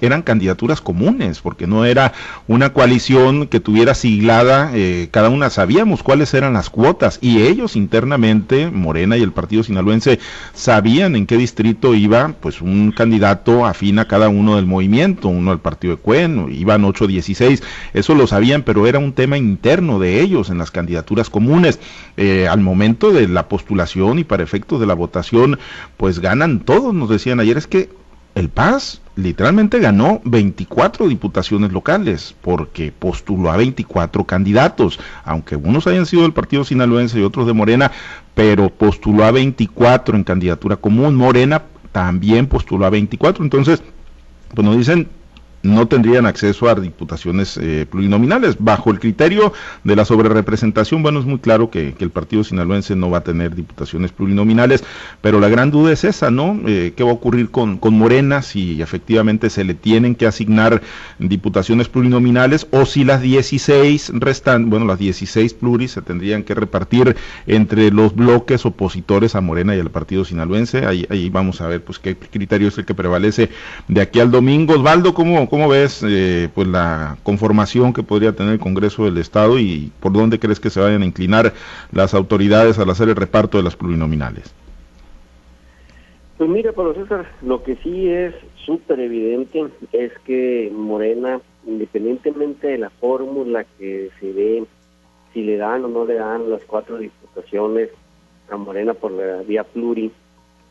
eran 0.00 0.22
candidaturas 0.22 0.80
comunes, 0.80 1.40
porque 1.40 1.66
no 1.66 1.84
era 1.84 2.12
una 2.46 2.72
coalición 2.72 3.46
que 3.46 3.60
tuviera 3.60 3.94
siglada, 3.94 4.70
eh, 4.74 5.08
cada 5.10 5.28
una 5.28 5.50
sabíamos 5.50 6.02
cuáles 6.02 6.34
eran 6.34 6.52
las 6.52 6.70
cuotas 6.70 7.18
y 7.20 7.42
ellos 7.42 7.76
internamente, 7.76 8.70
Morena 8.70 9.16
y 9.16 9.22
el 9.22 9.32
Partido 9.32 9.62
Sinaloense, 9.62 10.18
sabían 10.54 11.16
en 11.16 11.26
qué 11.26 11.36
distrito 11.36 11.94
iba 11.94 12.34
pues 12.40 12.60
un 12.60 12.92
candidato 12.92 13.66
afín 13.66 13.98
a 13.98 14.06
cada 14.06 14.28
uno 14.28 14.56
del 14.56 14.66
movimiento, 14.66 15.28
uno 15.28 15.50
al 15.50 15.60
Partido 15.60 15.96
de 15.96 16.02
Cuen, 16.02 16.48
iban 16.52 16.82
8-16, 16.82 17.62
eso 17.94 18.14
lo 18.14 18.26
sabían, 18.26 18.62
pero 18.62 18.86
era 18.86 18.98
un 18.98 19.12
tema 19.12 19.36
interno 19.36 19.98
de 19.98 20.20
ellos 20.20 20.50
en 20.50 20.58
las 20.58 20.70
candidaturas 20.70 21.30
comunes. 21.30 21.80
Eh, 22.16 22.46
al 22.48 22.60
momento 22.60 23.10
de 23.10 23.28
la 23.28 23.48
postulación 23.48 24.18
y 24.18 24.24
para 24.24 24.42
efectos 24.42 24.80
de 24.80 24.86
la 24.86 24.94
votación, 24.94 25.58
pues 25.96 26.18
ganan 26.18 26.60
todos, 26.60 26.94
nos 26.94 27.08
decían 27.08 27.40
ayer, 27.40 27.56
es 27.56 27.66
que 27.66 27.88
el 28.34 28.48
PAS 28.48 29.00
literalmente 29.14 29.78
ganó 29.78 30.20
24 30.24 31.06
diputaciones 31.08 31.72
locales 31.72 32.34
porque 32.40 32.92
postuló 32.92 33.50
a 33.50 33.56
24 33.56 34.24
candidatos, 34.24 34.98
aunque 35.24 35.56
unos 35.56 35.86
hayan 35.86 36.06
sido 36.06 36.22
del 36.22 36.32
Partido 36.32 36.64
Sinaloense 36.64 37.18
y 37.20 37.22
otros 37.22 37.46
de 37.46 37.52
Morena, 37.52 37.92
pero 38.34 38.70
postuló 38.70 39.24
a 39.24 39.30
24 39.30 40.16
en 40.16 40.24
candidatura 40.24 40.76
común. 40.76 41.14
Morena 41.14 41.62
también 41.92 42.46
postuló 42.46 42.86
a 42.86 42.90
24, 42.90 43.44
entonces, 43.44 43.82
pues 44.54 44.64
nos 44.64 44.76
dicen 44.76 45.08
no 45.62 45.86
tendrían 45.86 46.26
acceso 46.26 46.68
a 46.68 46.74
diputaciones 46.74 47.56
eh, 47.56 47.86
plurinominales. 47.90 48.56
Bajo 48.58 48.90
el 48.90 48.98
criterio 48.98 49.52
de 49.84 49.96
la 49.96 50.04
sobrerepresentación, 50.04 51.02
bueno, 51.02 51.20
es 51.20 51.26
muy 51.26 51.38
claro 51.38 51.70
que, 51.70 51.94
el 52.02 52.10
partido 52.10 52.42
sinaloense 52.42 52.96
no 52.96 53.10
va 53.10 53.18
a 53.18 53.24
tener 53.24 53.54
diputaciones 53.54 54.10
plurinominales, 54.10 54.82
pero 55.20 55.38
la 55.38 55.48
gran 55.48 55.70
duda 55.70 55.92
es 55.92 56.02
esa, 56.02 56.32
¿no? 56.32 56.58
Eh, 56.66 56.94
¿Qué 56.96 57.04
va 57.04 57.10
a 57.10 57.14
ocurrir 57.14 57.50
con, 57.50 57.78
con 57.78 57.94
Morena 57.94 58.42
si 58.42 58.82
efectivamente 58.82 59.50
se 59.50 59.62
le 59.62 59.74
tienen 59.74 60.16
que 60.16 60.26
asignar 60.26 60.82
diputaciones 61.20 61.88
plurinominales 61.88 62.66
o 62.72 62.86
si 62.86 63.04
las 63.04 63.22
16 63.22 64.12
restan, 64.14 64.68
bueno, 64.68 64.84
las 64.84 64.98
16 64.98 65.54
pluris 65.54 65.92
se 65.92 66.02
tendrían 66.02 66.42
que 66.42 66.54
repartir 66.54 67.14
entre 67.46 67.92
los 67.92 68.16
bloques 68.16 68.66
opositores 68.66 69.36
a 69.36 69.40
Morena 69.40 69.76
y 69.76 69.80
al 69.80 69.90
partido 69.90 70.24
sinaloense? 70.24 70.86
Ahí, 70.86 71.06
ahí 71.08 71.30
vamos 71.30 71.60
a 71.60 71.68
ver, 71.68 71.84
pues, 71.84 72.00
qué 72.00 72.16
criterio 72.16 72.68
es 72.68 72.78
el 72.78 72.84
que 72.84 72.94
prevalece 72.94 73.50
de 73.86 74.00
aquí 74.00 74.18
al 74.18 74.30
domingo. 74.30 74.74
Osvaldo, 74.74 75.14
¿cómo, 75.14 75.48
¿Cómo 75.52 75.68
ves 75.68 76.02
eh, 76.02 76.48
pues 76.54 76.66
la 76.66 77.18
conformación 77.24 77.92
que 77.92 78.02
podría 78.02 78.32
tener 78.32 78.54
el 78.54 78.58
Congreso 78.58 79.04
del 79.04 79.18
Estado 79.18 79.58
y 79.58 79.92
por 80.00 80.10
dónde 80.10 80.38
crees 80.38 80.58
que 80.58 80.70
se 80.70 80.80
vayan 80.80 81.02
a 81.02 81.04
inclinar 81.04 81.52
las 81.92 82.14
autoridades 82.14 82.78
al 82.78 82.88
hacer 82.88 83.10
el 83.10 83.16
reparto 83.16 83.58
de 83.58 83.62
las 83.62 83.76
plurinominales? 83.76 84.54
Pues 86.38 86.48
mira, 86.48 86.72
Pablo 86.72 86.94
César, 86.94 87.30
lo 87.42 87.62
que 87.62 87.76
sí 87.76 88.08
es 88.08 88.34
súper 88.64 88.98
evidente 89.00 89.66
es 89.92 90.12
que 90.24 90.72
Morena, 90.74 91.38
independientemente 91.66 92.68
de 92.68 92.78
la 92.78 92.88
fórmula 92.88 93.66
que 93.78 94.08
se 94.20 94.32
ve, 94.32 94.64
si 95.34 95.42
le 95.42 95.58
dan 95.58 95.84
o 95.84 95.88
no 95.88 96.06
le 96.06 96.14
dan 96.14 96.48
las 96.48 96.64
cuatro 96.64 96.96
diputaciones 96.96 97.90
a 98.50 98.56
Morena 98.56 98.94
por 98.94 99.12
la 99.12 99.42
vía 99.42 99.64
pluri, 99.64 100.12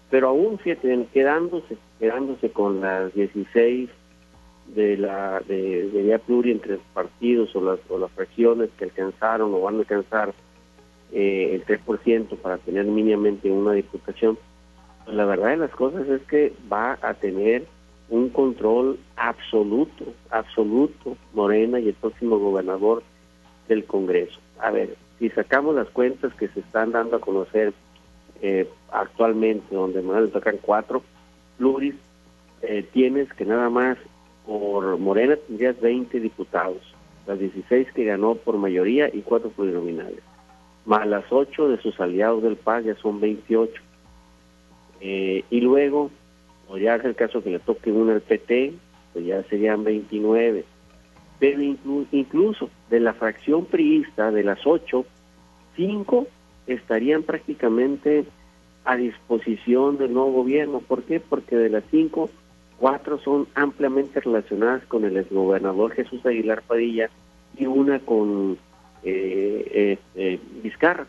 pero 0.09 0.29
aún 0.29 0.57
fíjate, 0.57 1.05
quedándose 1.13 1.77
quedándose 1.99 2.49
con 2.49 2.81
las 2.81 3.13
16 3.13 3.91
de 4.75 4.97
la 4.97 5.41
de, 5.41 5.89
de 5.89 6.01
vía 6.03 6.19
pluri 6.19 6.51
entre 6.51 6.73
los 6.73 6.81
partidos 6.93 7.55
o 7.55 7.61
las, 7.61 7.79
o 7.89 7.97
las 7.97 8.11
fracciones 8.11 8.69
que 8.77 8.85
alcanzaron 8.85 9.53
o 9.53 9.61
van 9.61 9.75
a 9.75 9.79
alcanzar 9.79 10.33
eh, 11.11 11.55
el 11.55 11.65
3% 11.65 12.37
para 12.37 12.57
tener 12.57 12.85
mínimamente 12.85 13.51
una 13.51 13.73
diputación, 13.73 14.37
pues 15.03 15.17
la 15.17 15.25
verdad 15.25 15.49
de 15.49 15.57
las 15.57 15.71
cosas 15.71 16.07
es 16.07 16.21
que 16.23 16.53
va 16.71 16.97
a 17.01 17.13
tener 17.15 17.65
un 18.09 18.29
control 18.29 18.97
absoluto, 19.17 20.05
absoluto, 20.29 21.17
Morena 21.33 21.79
y 21.79 21.89
el 21.89 21.93
próximo 21.95 22.37
gobernador 22.39 23.03
del 23.67 23.85
Congreso. 23.85 24.39
A 24.59 24.71
ver, 24.71 24.95
si 25.19 25.29
sacamos 25.29 25.75
las 25.75 25.89
cuentas 25.89 26.33
que 26.35 26.47
se 26.49 26.61
están 26.61 26.91
dando 26.91 27.17
a 27.17 27.21
conocer 27.21 27.73
eh, 28.41 28.69
actualmente, 28.91 29.75
donde 29.75 30.01
Morena 30.01 30.25
le 30.25 30.31
tocan 30.31 30.57
cuatro, 30.61 31.03
pluris, 31.57 31.95
eh, 32.61 32.85
tienes 32.93 33.31
que 33.33 33.45
nada 33.45 33.69
más 33.69 33.97
por 34.45 34.97
Morena 34.97 35.35
tendrías 35.35 35.79
20 35.79 36.19
diputados, 36.19 36.81
las 37.27 37.39
16 37.39 37.91
que 37.93 38.05
ganó 38.05 38.35
por 38.35 38.57
mayoría 38.57 39.09
y 39.13 39.21
cuatro 39.21 39.49
plurinominales, 39.49 40.21
más 40.85 41.07
las 41.07 41.25
8 41.29 41.69
de 41.69 41.81
sus 41.81 41.99
aliados 41.99 42.41
del 42.43 42.55
PAS 42.55 42.85
ya 42.85 42.95
son 42.95 43.19
28. 43.19 43.81
Eh, 45.01 45.43
y 45.49 45.61
luego, 45.61 46.11
podría 46.67 46.97
ser 46.97 47.07
el 47.07 47.15
caso 47.15 47.43
que 47.43 47.51
le 47.51 47.59
toque 47.59 47.91
uno 47.91 48.11
al 48.11 48.21
PT, 48.21 48.73
pues 49.13 49.25
ya 49.25 49.43
serían 49.43 49.83
29. 49.83 50.65
Pero 51.39 51.61
incluso 52.11 52.69
de 52.89 52.99
la 52.99 53.13
fracción 53.13 53.65
priista 53.65 54.31
de 54.31 54.43
las 54.43 54.59
8, 54.65 55.05
5 55.75 56.27
estarían 56.67 57.23
prácticamente 57.23 58.25
a 58.85 58.95
disposición 58.95 59.97
del 59.97 60.13
nuevo 60.13 60.31
gobierno. 60.31 60.79
¿Por 60.79 61.03
qué? 61.03 61.19
Porque 61.19 61.55
de 61.55 61.69
las 61.69 61.83
5, 61.91 62.29
cuatro 62.81 63.19
son 63.19 63.47
ampliamente 63.53 64.19
relacionadas 64.19 64.83
con 64.87 65.05
el 65.05 65.15
exgobernador 65.15 65.91
Jesús 65.91 66.25
Aguilar 66.25 66.63
Padilla 66.63 67.11
y 67.55 67.67
una 67.67 67.99
con 67.99 68.57
eh, 69.03 69.99
eh, 70.15 70.39
Vizcarra, 70.63 71.05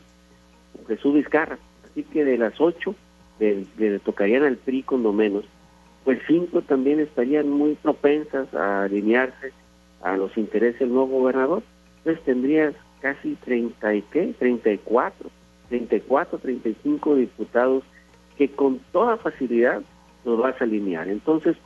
Jesús 0.86 1.14
Vizcarra. 1.14 1.58
Así 1.90 2.02
que 2.02 2.26
de 2.26 2.36
las 2.36 2.60
ocho 2.60 2.94
le 3.38 3.98
tocarían 4.00 4.44
al 4.44 4.58
PRI 4.58 4.82
con 4.82 5.02
lo 5.02 5.14
menos, 5.14 5.44
pues 6.04 6.20
cinco 6.26 6.60
también 6.60 7.00
estarían 7.00 7.48
muy 7.48 7.74
propensas 7.74 8.52
a 8.54 8.84
alinearse 8.84 9.52
a 10.02 10.16
los 10.18 10.36
intereses 10.36 10.80
del 10.80 10.90
nuevo 10.90 11.20
gobernador. 11.20 11.62
Entonces 11.98 12.22
tendrías 12.24 12.74
casi 13.00 13.34
30 13.36 13.94
y 13.94 14.02
qué, 14.02 14.34
34, 14.38 15.30
34, 15.70 16.38
35 16.38 17.14
diputados 17.16 17.82
que 18.36 18.50
con 18.50 18.78
toda 18.92 19.16
facilidad 19.16 19.82
nos 20.24 20.38
vas 20.38 20.60
a 20.60 20.64
alinear. 20.64 21.08
Entonces, 21.08 21.56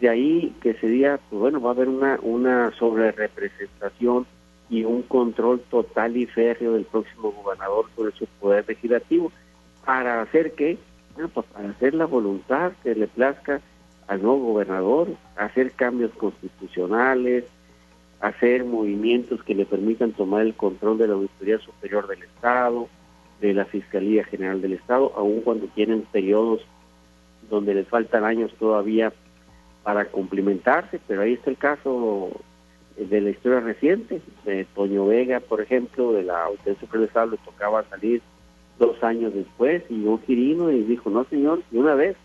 de 0.00 0.08
ahí 0.08 0.54
que 0.62 0.74
sería, 0.74 1.18
pues 1.28 1.40
bueno, 1.40 1.60
va 1.60 1.70
a 1.70 1.74
haber 1.74 1.88
una, 1.88 2.18
una 2.22 2.72
sobre 2.72 3.12
representación 3.12 4.26
y 4.68 4.84
un 4.84 5.02
control 5.02 5.60
total 5.68 6.16
y 6.16 6.26
férreo 6.26 6.72
del 6.72 6.84
próximo 6.84 7.32
gobernador 7.32 7.86
sobre 7.96 8.12
su 8.12 8.26
poder 8.40 8.64
legislativo. 8.68 9.32
¿Para 9.84 10.22
hacer 10.22 10.52
qué? 10.52 10.78
Bueno, 11.14 11.28
pues 11.34 11.46
para 11.46 11.70
hacer 11.70 11.94
la 11.94 12.06
voluntad 12.06 12.72
que 12.82 12.94
le 12.94 13.08
plazca 13.08 13.60
al 14.06 14.22
nuevo 14.22 14.52
gobernador, 14.52 15.08
hacer 15.36 15.72
cambios 15.72 16.12
constitucionales, 16.12 17.44
hacer 18.20 18.64
movimientos 18.64 19.42
que 19.42 19.54
le 19.54 19.66
permitan 19.66 20.12
tomar 20.12 20.42
el 20.42 20.54
control 20.54 20.98
de 20.98 21.08
la 21.08 21.14
Auditoría 21.14 21.58
Superior 21.58 22.06
del 22.06 22.22
Estado, 22.22 22.88
de 23.40 23.54
la 23.54 23.64
Fiscalía 23.64 24.24
General 24.24 24.60
del 24.60 24.74
Estado, 24.74 25.12
aun 25.16 25.40
cuando 25.40 25.66
tienen 25.68 26.02
periodos 26.12 26.60
donde 27.50 27.74
les 27.74 27.88
faltan 27.88 28.24
años 28.24 28.52
todavía 28.58 29.12
para 29.82 30.06
cumplimentarse, 30.06 31.00
pero 31.06 31.22
ahí 31.22 31.34
está 31.34 31.50
el 31.50 31.56
caso 31.56 32.30
de 32.96 33.20
la 33.20 33.30
historia 33.30 33.60
reciente, 33.60 34.20
de 34.44 34.64
Toño 34.74 35.06
Vega, 35.06 35.40
por 35.40 35.60
ejemplo, 35.60 36.12
de 36.12 36.22
la 36.22 36.44
Audiencia 36.44 36.88
Estado, 37.04 37.32
le 37.32 37.36
tocaba 37.38 37.82
salir 37.84 38.22
dos 38.78 39.02
años 39.02 39.34
después 39.34 39.82
y 39.88 40.04
un 40.04 40.20
girino 40.22 40.70
y 40.70 40.82
dijo, 40.82 41.10
no 41.10 41.24
señor, 41.24 41.62
de 41.70 41.78
una 41.78 41.94
vez, 41.94 42.16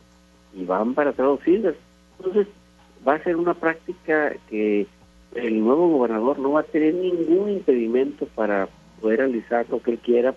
y 0.54 0.66
van 0.66 0.94
para 0.94 1.14
traducirlas. 1.14 1.76
Entonces, 2.18 2.48
va 3.08 3.16
a 3.16 3.24
ser 3.24 3.36
una 3.36 3.54
práctica 3.54 4.34
que 4.50 4.88
el 5.36 5.60
nuevo 5.60 5.90
gobernador 5.90 6.40
no 6.40 6.54
va 6.54 6.62
a 6.62 6.64
tener 6.64 6.94
ningún 6.94 7.50
impedimento 7.50 8.26
para 8.36 8.70
poder 9.02 9.20
realizar 9.20 9.66
lo 9.70 9.82
que 9.82 9.92
él 9.92 10.00
quiera, 10.00 10.34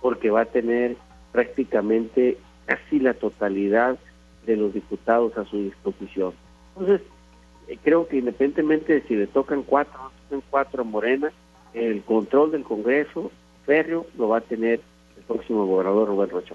porque 0.00 0.30
va 0.30 0.42
a 0.42 0.46
tener 0.46 0.96
prácticamente 1.32 2.38
casi 2.66 2.98
la 2.98 3.14
totalidad 3.14 3.98
de 4.46 4.56
los 4.56 4.72
diputados 4.72 5.36
a 5.36 5.44
su 5.44 5.58
disposición. 5.58 6.32
Entonces, 6.76 7.06
eh, 7.68 7.78
creo 7.82 8.08
que 8.08 8.18
independientemente 8.18 8.94
de 8.94 9.02
si 9.02 9.14
le 9.14 9.26
tocan 9.26 9.62
cuatro 9.62 10.00
o 10.00 10.10
tocan 10.28 10.42
cuatro 10.50 10.82
a 10.82 10.84
Morena, 10.84 11.32
el 11.74 12.02
control 12.02 12.52
del 12.52 12.64
Congreso 12.64 13.30
férreo 13.64 14.06
lo 14.18 14.28
va 14.28 14.38
a 14.38 14.42
tener 14.42 14.80
el 15.16 15.22
próximo 15.24 15.66
gobernador 15.66 16.08
Rubén 16.08 16.30
Rocha 16.30 16.54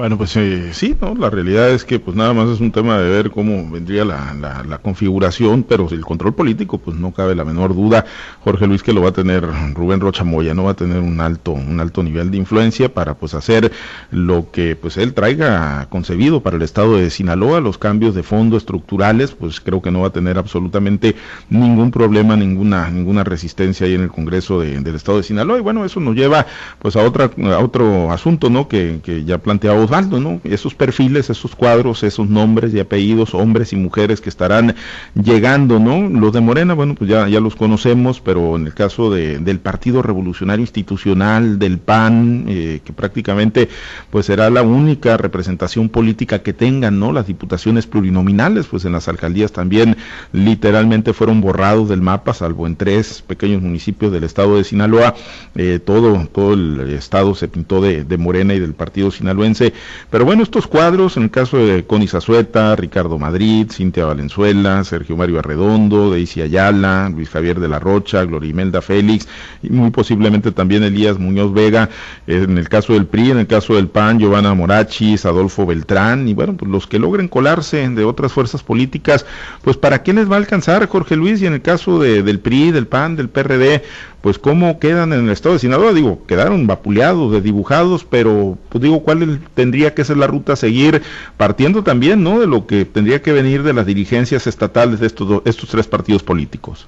bueno, 0.00 0.16
pues 0.16 0.34
eh, 0.38 0.70
sí, 0.72 0.96
¿no? 0.98 1.14
La 1.14 1.28
realidad 1.28 1.68
es 1.68 1.84
que 1.84 2.00
pues 2.00 2.16
nada 2.16 2.32
más 2.32 2.48
es 2.48 2.60
un 2.60 2.72
tema 2.72 2.98
de 2.98 3.10
ver 3.10 3.30
cómo 3.30 3.70
vendría 3.70 4.02
la, 4.02 4.32
la, 4.66 4.78
configuración, 4.78 5.62
pero 5.62 5.88
el 5.90 6.06
control 6.06 6.32
político, 6.32 6.78
pues 6.78 6.96
no 6.96 7.12
cabe 7.12 7.34
la 7.34 7.44
menor 7.44 7.74
duda, 7.74 8.06
Jorge 8.42 8.66
Luis, 8.66 8.82
que 8.82 8.94
lo 8.94 9.02
va 9.02 9.10
a 9.10 9.12
tener 9.12 9.46
Rubén 9.74 10.00
Rocha 10.00 10.24
Moya, 10.24 10.54
no 10.54 10.64
va 10.64 10.70
a 10.70 10.74
tener 10.74 11.00
un 11.00 11.20
alto, 11.20 11.52
un 11.52 11.80
alto 11.80 12.02
nivel 12.02 12.30
de 12.30 12.38
influencia 12.38 12.94
para 12.94 13.12
pues 13.12 13.34
hacer 13.34 13.72
lo 14.10 14.50
que 14.50 14.74
pues 14.74 14.96
él 14.96 15.12
traiga 15.12 15.86
concebido 15.90 16.40
para 16.40 16.56
el 16.56 16.62
estado 16.62 16.96
de 16.96 17.10
Sinaloa, 17.10 17.60
los 17.60 17.76
cambios 17.76 18.14
de 18.14 18.22
fondo 18.22 18.56
estructurales, 18.56 19.32
pues 19.32 19.60
creo 19.60 19.82
que 19.82 19.90
no 19.90 20.00
va 20.00 20.06
a 20.06 20.12
tener 20.12 20.38
absolutamente 20.38 21.14
ningún 21.50 21.90
problema, 21.90 22.36
ninguna, 22.36 22.88
ninguna 22.88 23.22
resistencia 23.22 23.86
ahí 23.86 23.96
en 23.96 24.04
el 24.04 24.10
Congreso 24.10 24.60
del 24.60 24.94
estado 24.94 25.18
de 25.18 25.24
Sinaloa. 25.24 25.58
Y 25.58 25.60
bueno, 25.60 25.84
eso 25.84 26.00
nos 26.00 26.16
lleva 26.16 26.46
pues 26.78 26.96
a 26.96 27.02
otra, 27.02 27.30
a 27.52 27.58
otro 27.58 28.10
asunto, 28.10 28.48
¿no? 28.48 28.66
Que, 28.66 29.00
que 29.02 29.26
ya 29.26 29.36
planteaba 29.36 29.89
¿no? 29.90 30.40
Esos 30.44 30.74
perfiles, 30.74 31.30
esos 31.30 31.56
cuadros, 31.56 32.04
esos 32.04 32.28
nombres 32.28 32.72
y 32.72 32.78
apellidos, 32.78 33.34
hombres 33.34 33.72
y 33.72 33.76
mujeres 33.76 34.20
que 34.20 34.28
estarán 34.28 34.76
llegando, 35.14 35.80
¿no? 35.80 36.08
Los 36.08 36.32
de 36.32 36.40
Morena, 36.40 36.74
bueno, 36.74 36.94
pues 36.94 37.10
ya, 37.10 37.28
ya 37.28 37.40
los 37.40 37.56
conocemos, 37.56 38.20
pero 38.20 38.54
en 38.54 38.66
el 38.66 38.74
caso 38.74 39.10
de, 39.10 39.38
del 39.38 39.58
Partido 39.58 40.00
Revolucionario 40.00 40.62
Institucional, 40.62 41.58
del 41.58 41.78
PAN, 41.78 42.44
eh, 42.48 42.80
que 42.84 42.92
prácticamente 42.92 43.68
pues 44.10 44.26
será 44.26 44.48
la 44.48 44.62
única 44.62 45.16
representación 45.16 45.88
política 45.88 46.40
que 46.40 46.52
tengan, 46.52 47.00
¿no? 47.00 47.12
Las 47.12 47.26
diputaciones 47.26 47.88
plurinominales, 47.88 48.66
pues 48.66 48.84
en 48.84 48.92
las 48.92 49.08
alcaldías 49.08 49.50
también 49.50 49.96
literalmente 50.32 51.12
fueron 51.12 51.40
borrados 51.40 51.88
del 51.88 52.00
mapa, 52.00 52.32
salvo 52.32 52.68
en 52.68 52.76
tres 52.76 53.22
pequeños 53.26 53.60
municipios 53.60 54.12
del 54.12 54.22
estado 54.22 54.56
de 54.56 54.62
Sinaloa, 54.62 55.14
eh, 55.56 55.80
todo, 55.84 56.28
todo 56.32 56.54
el 56.54 56.90
estado 56.90 57.34
se 57.34 57.48
pintó 57.48 57.80
de, 57.80 58.04
de 58.04 58.16
Morena 58.16 58.54
y 58.54 58.60
del 58.60 58.74
Partido 58.74 59.10
Sinaloense 59.10 59.72
pero 60.10 60.24
bueno, 60.24 60.42
estos 60.42 60.66
cuadros, 60.66 61.16
en 61.16 61.24
el 61.24 61.30
caso 61.30 61.56
de 61.58 61.84
Connie 61.84 62.08
Zazueta, 62.08 62.74
Ricardo 62.76 63.18
Madrid, 63.18 63.70
Cintia 63.70 64.04
Valenzuela, 64.04 64.82
Sergio 64.84 65.16
Mario 65.16 65.38
Arredondo, 65.38 66.10
Deisy 66.10 66.42
Ayala, 66.42 67.10
Luis 67.14 67.30
Javier 67.30 67.60
de 67.60 67.68
la 67.68 67.78
Rocha, 67.78 68.24
Glorimelda 68.24 68.82
Félix, 68.82 69.28
y 69.62 69.70
muy 69.70 69.90
posiblemente 69.90 70.52
también 70.52 70.82
Elías 70.82 71.18
Muñoz 71.18 71.52
Vega, 71.52 71.88
en 72.26 72.58
el 72.58 72.68
caso 72.68 72.94
del 72.94 73.06
PRI, 73.06 73.30
en 73.30 73.38
el 73.38 73.46
caso 73.46 73.74
del 73.74 73.88
PAN, 73.88 74.18
Giovanna 74.18 74.54
Morachis, 74.54 75.24
Adolfo 75.24 75.66
Beltrán, 75.66 76.28
y 76.28 76.34
bueno, 76.34 76.56
pues 76.56 76.70
los 76.70 76.86
que 76.86 76.98
logren 76.98 77.28
colarse 77.28 77.88
de 77.88 78.04
otras 78.04 78.32
fuerzas 78.32 78.62
políticas, 78.62 79.26
pues 79.62 79.76
para 79.76 80.02
quién 80.02 80.16
les 80.16 80.30
va 80.30 80.34
a 80.34 80.38
alcanzar, 80.38 80.86
Jorge 80.88 81.16
Luis, 81.16 81.40
y 81.42 81.46
en 81.46 81.54
el 81.54 81.62
caso 81.62 82.00
de, 82.00 82.22
del 82.22 82.40
PRI, 82.40 82.72
del 82.72 82.86
PAN, 82.86 83.16
del 83.16 83.28
PRD, 83.28 83.82
pues 84.20 84.38
cómo 84.38 84.78
quedan 84.78 85.12
en 85.12 85.24
el 85.24 85.30
estado 85.30 85.54
de 85.54 85.60
Sinaloa, 85.60 85.92
digo, 85.92 86.26
quedaron 86.26 86.66
vapuleados, 86.66 87.32
desdibujados, 87.32 88.04
pero 88.04 88.58
pues 88.68 88.82
digo, 88.82 89.02
¿cuál 89.02 89.40
tendría 89.54 89.94
que 89.94 90.04
ser 90.04 90.18
la 90.18 90.26
ruta 90.26 90.52
a 90.52 90.56
seguir 90.56 91.02
partiendo 91.36 91.82
también, 91.82 92.22
¿no? 92.22 92.38
De 92.38 92.46
lo 92.46 92.66
que 92.66 92.84
tendría 92.84 93.22
que 93.22 93.32
venir 93.32 93.62
de 93.62 93.72
las 93.72 93.86
dirigencias 93.86 94.46
estatales 94.46 95.00
de 95.00 95.06
estos, 95.06 95.42
estos 95.46 95.70
tres 95.70 95.86
partidos 95.86 96.22
políticos. 96.22 96.86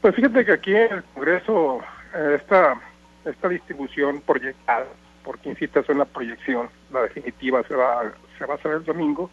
Pues 0.00 0.14
fíjate 0.14 0.44
que 0.44 0.52
aquí 0.52 0.74
en 0.74 0.92
el 0.94 1.02
Congreso 1.14 1.80
eh, 2.14 2.38
esta, 2.40 2.80
esta 3.24 3.48
distribución 3.48 4.20
proyectada, 4.20 4.86
porque 5.22 5.50
insisto, 5.50 5.80
es 5.80 5.88
una 5.88 6.04
proyección, 6.06 6.68
la 6.92 7.02
definitiva 7.02 7.62
se 7.68 7.74
va, 7.74 8.12
se 8.36 8.46
va 8.46 8.54
a 8.54 8.56
hacer 8.56 8.72
el 8.72 8.84
domingo, 8.84 9.30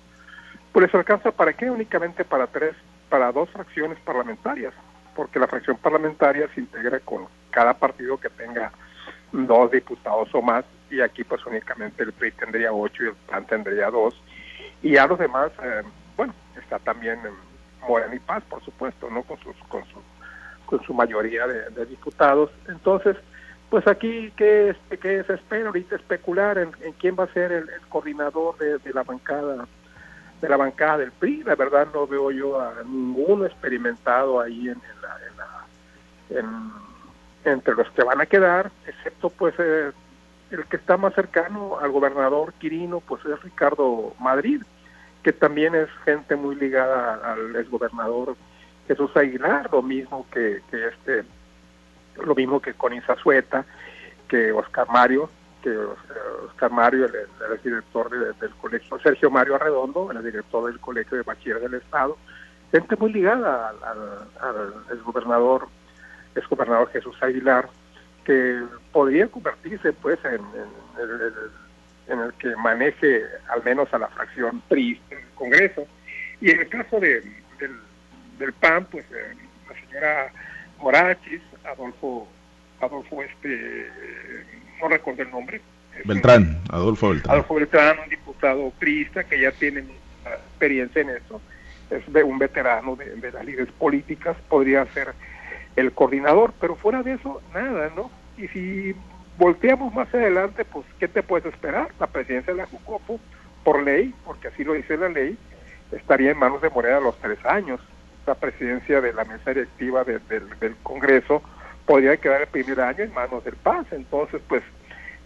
pues 0.71 0.93
alcanza 0.93 1.31
para 1.31 1.53
qué? 1.53 1.71
Únicamente 1.71 2.23
para 2.23 2.45
tres, 2.47 2.75
para 3.09 3.31
dos 3.31 3.49
fracciones 3.49 3.97
parlamentarias 3.99 4.73
porque 5.15 5.39
la 5.39 5.47
fracción 5.47 5.77
parlamentaria 5.77 6.47
se 6.53 6.61
integra 6.61 6.99
con 6.99 7.27
cada 7.51 7.73
partido 7.73 8.17
que 8.17 8.29
tenga 8.29 8.71
dos 9.31 9.71
diputados 9.71 10.29
o 10.33 10.41
más, 10.41 10.65
y 10.89 11.01
aquí 11.01 11.23
pues 11.23 11.45
únicamente 11.45 12.03
el 12.03 12.13
PRI 12.13 12.31
tendría 12.31 12.71
ocho 12.73 13.03
y 13.03 13.07
el 13.07 13.15
PAN 13.27 13.45
tendría 13.45 13.89
dos, 13.89 14.15
y 14.81 14.97
a 14.97 15.07
los 15.07 15.17
demás, 15.17 15.51
eh, 15.63 15.81
bueno, 16.15 16.33
está 16.55 16.79
también 16.79 17.19
Morena 17.87 18.15
y 18.15 18.19
Paz, 18.19 18.43
por 18.49 18.63
supuesto, 18.63 19.09
¿no? 19.09 19.23
Con, 19.23 19.37
sus, 19.39 19.55
con, 19.67 19.83
su, 19.85 19.99
con 20.65 20.81
su 20.83 20.93
mayoría 20.93 21.47
de, 21.47 21.85
diputados. 21.85 22.51
Entonces, 22.67 23.15
pues 23.69 23.87
aquí, 23.87 24.31
¿qué, 24.35 24.75
qué 25.01 25.23
se 25.23 25.33
espera 25.33 25.67
ahorita? 25.67 25.95
Especular 25.95 26.57
en, 26.57 26.71
quién 26.99 27.15
va 27.17 27.25
a 27.25 27.33
ser 27.33 27.51
el, 27.51 27.67
coordinador 27.89 28.57
de, 28.57 28.93
la 28.93 29.03
bancada 29.03 29.67
de 30.41 30.49
la 30.49 30.57
bancada 30.57 30.99
del 30.99 31.11
PRI. 31.11 31.43
La 31.43 31.55
verdad 31.55 31.87
no 31.93 32.07
veo 32.07 32.31
yo 32.31 32.59
a 32.59 32.83
ninguno 32.85 33.45
experimentado 33.45 34.39
ahí 34.39 34.69
en, 34.69 34.81
la, 35.01 36.45
entre 37.45 37.75
los 37.75 37.89
que 37.91 38.03
van 38.03 38.21
a 38.21 38.25
quedar, 38.25 38.71
excepto 38.87 39.29
pues 39.29 39.53
eh, 39.59 39.91
el 40.51 40.65
que 40.65 40.77
está 40.77 40.97
más 40.97 41.13
cercano 41.13 41.77
al 41.79 41.91
gobernador 41.91 42.53
Quirino, 42.53 42.99
pues 42.99 43.23
es 43.25 43.41
Ricardo 43.43 44.13
Madrid, 44.19 44.61
que 45.23 45.31
también 45.31 45.75
es 45.75 45.89
gente 46.03 46.35
muy 46.35 46.55
ligada 46.55 47.33
al 47.33 47.55
exgobernador 47.55 48.35
Jesús 48.87 49.15
Aguilar, 49.15 49.69
lo 49.71 49.81
mismo 49.81 50.25
que, 50.31 50.61
que 50.69 50.87
este, 50.87 51.23
lo 52.23 52.35
mismo 52.35 52.59
que 52.59 52.73
con 52.73 52.93
Sueta, 53.21 53.65
que 54.27 54.51
Oscar 54.51 54.87
Mario, 54.89 55.29
que 55.65 55.75
Oscar 56.45 56.71
Mario, 56.71 57.05
el, 57.05 57.61
director 57.63 58.07
del 58.37 58.51
colegio, 58.61 58.99
Sergio 58.99 59.31
Mario 59.31 59.55
Arredondo, 59.55 60.11
el 60.11 60.23
director 60.23 60.67
del 60.67 60.79
colegio 60.79 61.17
de 61.17 61.23
bachiller 61.23 61.59
del 61.59 61.73
Estado, 61.73 62.15
gente 62.71 62.95
muy 62.97 63.11
ligada 63.11 63.69
al, 63.69 64.73
exgobernador, 64.91 65.67
exgobernador 66.35 66.91
Jesús 66.91 67.17
Aguilar, 67.19 67.67
que 68.25 68.61
podría 68.91 69.27
convertirse 69.27 69.91
pues 69.93 70.19
en, 70.25 70.41
en, 72.09 72.19
el, 72.19 72.33
que 72.33 72.55
maneje 72.57 73.23
al 73.49 73.63
menos 73.63 73.91
a 73.91 73.97
la 73.97 74.07
fracción 74.09 74.61
PRI 74.69 75.01
en 75.09 75.17
el 75.17 75.29
Congreso. 75.33 75.87
Y 76.41 76.51
en 76.51 76.59
el 76.59 76.69
caso 76.69 76.99
de, 76.99 77.23
del, 78.37 78.53
PAN, 78.53 78.85
pues 78.91 79.05
eh, 79.11 79.33
la 79.67 79.79
señora 79.79 80.31
Morachis, 80.77 81.41
Adolfo, 81.63 82.27
Adolfo 82.81 83.23
este 83.23 83.89
no 84.81 84.87
recuerdo 84.87 85.23
el 85.23 85.31
nombre. 85.31 85.61
Beltrán, 86.03 86.59
Adolfo 86.69 87.09
Beltrán. 87.09 87.33
Adolfo 87.33 87.55
Beltrán, 87.55 87.97
un 88.03 88.09
diputado 88.09 88.69
priista 88.71 89.23
que 89.23 89.39
ya 89.39 89.51
tiene 89.51 89.85
experiencia 90.25 91.01
en 91.01 91.09
eso, 91.11 91.41
es 91.89 92.03
un 92.23 92.39
veterano 92.39 92.95
de, 92.95 93.31
las 93.31 93.45
líderes 93.45 93.71
políticas, 93.73 94.35
podría 94.49 94.85
ser 94.87 95.13
el 95.75 95.91
coordinador, 95.91 96.53
pero 96.59 96.75
fuera 96.75 97.03
de 97.03 97.13
eso, 97.13 97.41
nada, 97.53 97.91
¿no? 97.95 98.09
Y 98.37 98.47
si 98.47 98.95
volteamos 99.37 99.93
más 99.93 100.13
adelante, 100.13 100.65
pues, 100.65 100.85
¿qué 100.99 101.07
te 101.07 101.21
puedes 101.21 101.45
esperar? 101.53 101.89
La 101.99 102.07
presidencia 102.07 102.53
de 102.53 102.61
la 102.61 102.67
Jucopo, 102.67 103.19
por 103.63 103.83
ley, 103.83 104.13
porque 104.25 104.47
así 104.47 104.63
lo 104.63 104.73
dice 104.73 104.97
la 104.97 105.09
ley, 105.09 105.37
estaría 105.91 106.31
en 106.31 106.39
manos 106.39 106.61
de 106.61 106.69
Morena 106.69 106.97
a 106.97 107.01
los 107.01 107.17
tres 107.19 107.43
años. 107.45 107.79
La 108.25 108.35
presidencia 108.35 109.01
de 109.01 109.13
la 109.13 109.23
mesa 109.23 109.51
directiva 109.51 110.03
del 110.03 110.75
Congreso 110.81 111.43
podría 111.85 112.17
quedar 112.17 112.41
el 112.41 112.47
primer 112.47 112.81
año 112.81 113.03
en 113.03 113.13
manos 113.13 113.43
del 113.43 113.55
PAS. 113.55 113.85
Entonces, 113.91 114.41
pues 114.47 114.63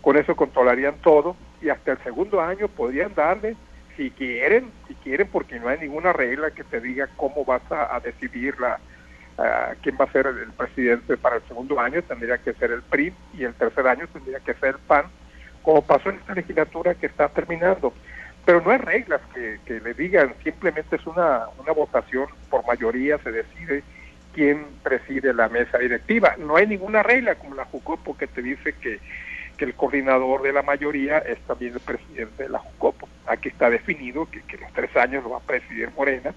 con 0.01 0.17
eso 0.17 0.35
controlarían 0.35 0.95
todo 1.01 1.35
y 1.61 1.69
hasta 1.69 1.91
el 1.91 1.97
segundo 1.99 2.41
año 2.41 2.67
podrían 2.67 3.13
darle, 3.15 3.55
si 3.97 4.11
quieren, 4.11 4.71
si 4.87 4.95
quieren, 4.95 5.27
porque 5.27 5.59
no 5.59 5.67
hay 5.67 5.79
ninguna 5.79 6.13
regla 6.13 6.51
que 6.51 6.63
te 6.63 6.79
diga 6.79 7.09
cómo 7.17 7.43
vas 7.43 7.61
a, 7.69 7.99
decidir 7.99 8.55
la, 8.59 8.79
quién 9.81 9.97
va 9.99 10.05
a 10.05 10.11
ser 10.11 10.27
el, 10.27 10.51
presidente 10.53 11.17
para 11.17 11.37
el 11.37 11.41
segundo 11.43 11.79
año, 11.79 12.01
tendría 12.03 12.37
que 12.37 12.53
ser 12.53 12.71
el 12.71 12.81
PRI 12.81 13.13
y 13.37 13.43
el 13.43 13.53
tercer 13.55 13.87
año 13.87 14.07
tendría 14.07 14.39
que 14.39 14.53
ser 14.53 14.75
el 14.75 14.81
PAN, 14.87 15.05
como 15.63 15.81
pasó 15.81 16.09
en 16.09 16.15
esta 16.17 16.33
legislatura 16.33 16.95
que 16.95 17.07
está 17.07 17.27
terminando. 17.27 17.93
Pero 18.45 18.61
no 18.61 18.71
hay 18.71 18.77
reglas 18.77 19.21
que, 19.33 19.59
que 19.65 19.81
le 19.81 19.93
digan, 19.93 20.33
simplemente 20.43 20.95
es 20.95 21.05
una, 21.05 21.47
una 21.59 21.73
votación 21.73 22.27
por 22.49 22.65
mayoría, 22.65 23.17
se 23.17 23.31
decide 23.31 23.83
quién 24.39 24.67
preside 24.84 25.34
la 25.34 25.50
mesa 25.50 25.77
directiva. 25.79 26.38
No 26.38 26.55
hay 26.55 26.65
ninguna 26.65 27.03
regla 27.03 27.36
como 27.36 27.55
la 27.55 27.65
Jucopo 27.65 28.15
que 28.15 28.25
te 28.25 28.41
dice 28.41 28.74
que, 28.81 29.01
que 29.58 29.65
el 29.65 29.74
coordinador 29.74 30.43
de 30.43 30.53
la 30.53 30.62
mayoría 30.62 31.17
es 31.17 31.38
también 31.39 31.74
el 31.74 31.81
presidente 31.81 32.43
de 32.43 32.48
la 32.48 32.60
Jucopo. 32.60 33.10
Aquí 33.27 33.50
está 33.50 33.69
definido 33.69 34.31
que, 34.31 34.41
que 34.43 34.55
los 34.55 34.72
tres 34.72 34.96
años 34.96 35.25
lo 35.25 35.31
va 35.31 35.39
a 35.39 35.41
presidir 35.41 35.91
Morena 35.91 36.34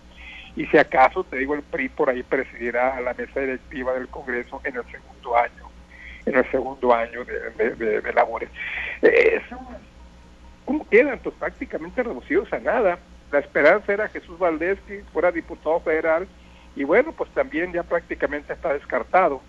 y 0.57 0.67
si 0.67 0.79
acaso, 0.79 1.23
te 1.23 1.37
digo, 1.37 1.55
el 1.55 1.63
PRI 1.63 1.91
por 1.91 2.11
ahí 2.11 2.25
presidirá 2.25 2.97
a 2.97 3.01
la 3.01 3.15
mesa 3.15 3.39
directiva 3.39 3.93
del 3.95 4.09
Congreso 4.09 4.61
en 4.65 4.75
el 4.75 4.85
segundo 4.91 5.37
año, 5.37 5.71
en 6.27 6.35
el 6.35 6.51
segundo 6.51 6.93
año 6.93 7.25
de, 7.25 8.01
de, 8.03 8.13
labores. 8.13 8.51
Eh, 9.01 9.41
¿Cómo 10.65 10.89
quedan? 10.89 11.21
Pues 11.21 11.37
prácticamente 11.37 12.03
reducidos 12.03 12.53
a 12.53 12.59
nada. 12.59 12.99
La 13.31 13.39
esperanza 13.39 13.93
era 13.93 14.09
Jesús 14.09 14.41
Valdés 14.41 14.77
que 14.89 15.05
fuera 15.13 15.31
diputado 15.31 15.79
federal 15.79 16.27
y 16.75 16.85
bueno, 16.85 17.13
pues 17.13 17.31
también 17.31 17.73
ya 17.73 17.83
prácticamente 17.83 18.53
está 18.53 18.73
descartado, 18.73 19.41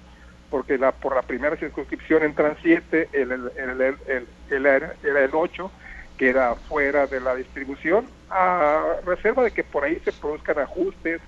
porque 0.50 0.78
la, 0.78 0.92
por 0.92 1.16
la 1.16 1.22
primera 1.22 1.56
circunscripción 1.56 2.24
entran 2.24 2.58
siete, 2.62 3.10
el, 3.14 3.32
el, 3.32 3.52
el, 3.58 4.28
el, 4.50 4.66
era, 4.66 4.94
el 5.04 5.30
8, 5.32 5.72
que 6.18 6.30
era 6.30 6.56
fuera 6.56 7.08
de 7.08 7.22
la 7.22 7.36
distribución, 7.36 8.06
a 8.30 8.98
reserva 9.06 9.44
de 9.44 9.52
que 9.52 9.64
por 9.64 9.84
ahí 9.84 10.00
se 10.04 10.12
produzcan 10.12 10.60
ajustes, 10.60 11.22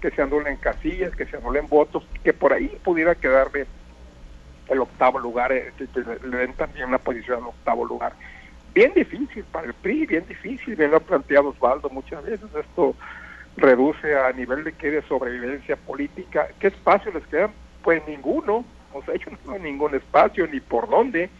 que 0.00 0.10
se 0.10 0.22
anulen 0.22 0.56
casillas, 0.56 1.14
que 1.14 1.26
se 1.26 1.36
anulen 1.36 1.68
votos, 1.68 2.04
que 2.24 2.32
por 2.32 2.52
ahí 2.52 2.68
pudiera 2.82 3.14
quedarle 3.14 3.66
el 4.68 4.80
octavo 4.80 5.18
lugar, 5.18 5.52
eh, 5.52 5.72
le 6.24 6.36
den 6.36 6.54
también 6.54 6.88
una 6.88 6.98
posición 6.98 7.40
en 7.40 7.46
octavo 7.46 7.84
lugar. 7.84 8.12
Bien 8.72 8.92
difícil 8.94 9.44
para 9.44 9.66
el 9.66 9.74
PRI, 9.74 10.06
bien 10.06 10.24
difícil, 10.28 10.76
me 10.78 10.86
lo 10.86 10.98
ha 10.98 11.00
planteado 11.00 11.48
Osvaldo 11.48 11.90
muchas 11.90 12.24
veces, 12.24 12.48
esto 12.54 12.94
reduce 13.60 14.16
a 14.16 14.32
nivel 14.32 14.64
de 14.64 14.72
que 14.72 14.90
de 14.90 15.02
sobrevivencia 15.02 15.76
política. 15.76 16.48
¿Qué 16.58 16.68
espacio 16.68 17.12
les 17.12 17.26
queda? 17.26 17.50
Pues 17.82 18.06
ninguno. 18.06 18.64
O 18.92 19.02
sea, 19.02 19.14
ellos 19.16 19.38
no 19.44 19.52
hay 19.52 19.60
ningún 19.60 19.94
espacio 19.94 20.46
ni 20.46 20.60
por 20.60 20.88
dónde. 20.88 21.30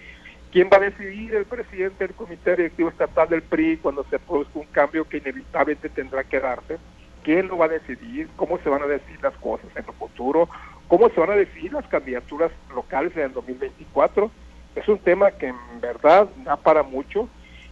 ¿Quién 0.52 0.68
va 0.72 0.78
a 0.78 0.80
decidir 0.80 1.34
el 1.34 1.44
presidente 1.44 2.06
del 2.06 2.16
Comité 2.16 2.56
Directivo 2.56 2.88
Estatal 2.88 3.28
del 3.28 3.42
PRI 3.42 3.76
cuando 3.76 4.04
se 4.10 4.18
produzca 4.18 4.58
un 4.58 4.66
cambio 4.66 5.08
que 5.08 5.18
inevitablemente 5.18 5.88
tendrá 5.88 6.24
que 6.24 6.40
darse? 6.40 6.78
¿Quién 7.22 7.48
lo 7.48 7.58
va 7.58 7.66
a 7.66 7.68
decidir? 7.68 8.28
¿Cómo 8.36 8.58
se 8.58 8.68
van 8.68 8.82
a 8.82 8.86
decidir 8.86 9.22
las 9.22 9.34
cosas 9.34 9.66
en 9.76 9.84
el 9.86 9.92
futuro? 9.92 10.48
¿Cómo 10.88 11.08
se 11.10 11.20
van 11.20 11.30
a 11.30 11.36
decidir 11.36 11.72
las 11.72 11.86
candidaturas 11.86 12.50
locales 12.74 13.16
en 13.16 13.24
el 13.24 13.32
2024? 13.32 14.30
Es 14.74 14.88
un 14.88 14.98
tema 14.98 15.30
que 15.30 15.48
en 15.48 15.80
verdad 15.80 16.28
da 16.44 16.56
para 16.56 16.82
mucho 16.82 17.28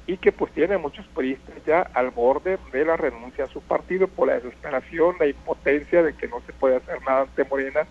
y 0.08 0.16
que 0.16 0.32
pues 0.32 0.50
tiene 0.52 0.78
muchos 0.78 1.06
periodistas 1.08 1.54
ya 1.66 1.82
al 1.92 2.10
borde 2.10 2.58
de 2.72 2.84
la 2.86 2.96
renuncia 2.96 3.44
a 3.44 3.48
su 3.48 3.60
partido 3.60 4.08
por 4.08 4.28
la 4.28 4.36
desesperación, 4.36 5.16
la 5.20 5.26
impotencia 5.26 6.02
de 6.02 6.14
que 6.14 6.26
no 6.26 6.40
se 6.46 6.54
puede 6.54 6.76
hacer 6.76 6.98
nada 7.02 7.20
ante 7.20 7.44
Morena, 7.44 7.86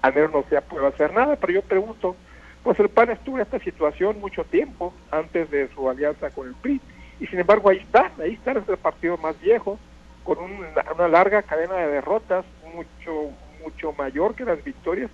al 0.00 0.14
menos 0.14 0.32
no 0.32 0.44
se 0.48 0.60
puede 0.62 0.86
hacer 0.86 1.12
nada, 1.12 1.36
pero 1.36 1.52
yo 1.52 1.60
pregunto, 1.60 2.16
pues 2.62 2.80
el 2.80 2.88
PAN 2.88 3.10
estuvo 3.10 3.36
en 3.36 3.42
esta 3.42 3.58
situación 3.58 4.18
mucho 4.18 4.44
tiempo 4.44 4.94
antes 5.10 5.50
de 5.50 5.68
su 5.74 5.90
alianza 5.90 6.30
con 6.30 6.48
el 6.48 6.54
PRI, 6.54 6.80
y 7.20 7.26
sin 7.26 7.38
embargo 7.38 7.68
ahí 7.68 7.78
está, 7.80 8.12
ahí 8.18 8.32
está, 8.32 8.52
es 8.52 8.66
el 8.66 8.78
partido 8.78 9.18
más 9.18 9.38
viejo, 9.38 9.78
con 10.24 10.38
una 10.40 11.08
larga 11.08 11.42
cadena 11.42 11.74
de 11.74 11.88
derrotas, 11.88 12.46
mucho, 12.74 13.30
mucho 13.62 13.92
mayor 13.92 14.34
que 14.34 14.46
las 14.46 14.64
victorias, 14.64 15.10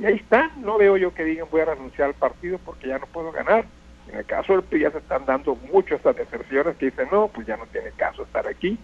y 0.00 0.06
ahí 0.06 0.16
está, 0.16 0.50
no 0.56 0.78
veo 0.78 0.96
yo 0.96 1.14
que 1.14 1.22
digan 1.22 1.46
voy 1.48 1.60
a 1.60 1.66
renunciar 1.66 2.08
al 2.08 2.14
partido 2.14 2.58
porque 2.64 2.88
ya 2.88 2.98
no 2.98 3.06
puedo 3.06 3.30
ganar, 3.30 3.66
en 4.10 4.18
el 4.18 4.24
caso 4.26 4.52
del 4.52 4.62
PRI 4.62 4.80
ya 4.80 4.90
se 4.90 4.98
están 4.98 5.24
dando 5.26 5.56
mucho 5.72 5.94
estas 5.94 6.16
deserciones 6.16 6.76
que 6.76 6.86
dicen, 6.86 7.08
no, 7.10 7.28
pues 7.28 7.46
ya 7.46 7.56
no 7.56 7.66
tiene 7.66 7.90
caso 7.96 8.22
estar 8.22 8.46
aquí, 8.46 8.78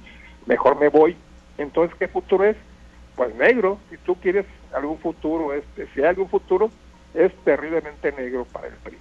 mejor 0.47 0.79
me 0.79 0.89
voy. 0.89 1.17
Entonces, 1.59 1.97
¿qué 1.99 2.09
futuro 2.09 2.45
es? 2.45 2.57
Pues 3.17 3.35
negro. 3.35 3.79
Si 3.91 3.97
tú 3.99 4.15
quieres 4.15 4.47
algún 4.73 4.99
futuro, 4.99 5.53
este, 5.53 5.87
si 5.93 6.01
hay 6.01 6.09
algún 6.09 6.29
futuro, 6.29 6.71
es 7.15 7.33
terriblemente 7.45 8.13
negro 8.13 8.47
para 8.53 8.69
el 8.69 8.75
PRI. 8.75 8.97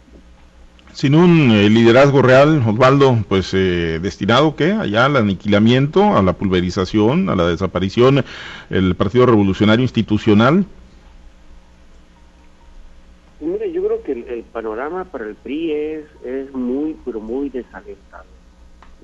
Sin 0.93 1.13
un 1.13 1.51
eh, 1.51 1.69
liderazgo 1.69 2.23
real, 2.23 2.63
Osvaldo, 2.65 3.19
pues 3.29 3.53
eh, 3.53 3.99
destinado 4.01 4.55
¿qué? 4.55 4.71
allá 4.71 5.05
al 5.05 5.17
aniquilamiento, 5.17 6.17
a 6.17 6.23
la 6.23 6.33
pulverización, 6.33 7.29
a 7.29 7.35
la 7.35 7.47
desaparición, 7.47 8.25
el 8.71 8.95
Partido 8.95 9.27
Revolucionario 9.27 9.83
Institucional. 9.83 10.65
Mire, 13.39 13.66
el, 14.27 14.43
panorama 14.43 15.05
para 15.05 15.25
el 15.25 15.35
PRI 15.35 15.71
es, 15.71 16.05
es 16.23 16.53
muy, 16.53 16.95
pero 17.05 17.19
muy 17.19 17.49
desalentado. 17.49 18.25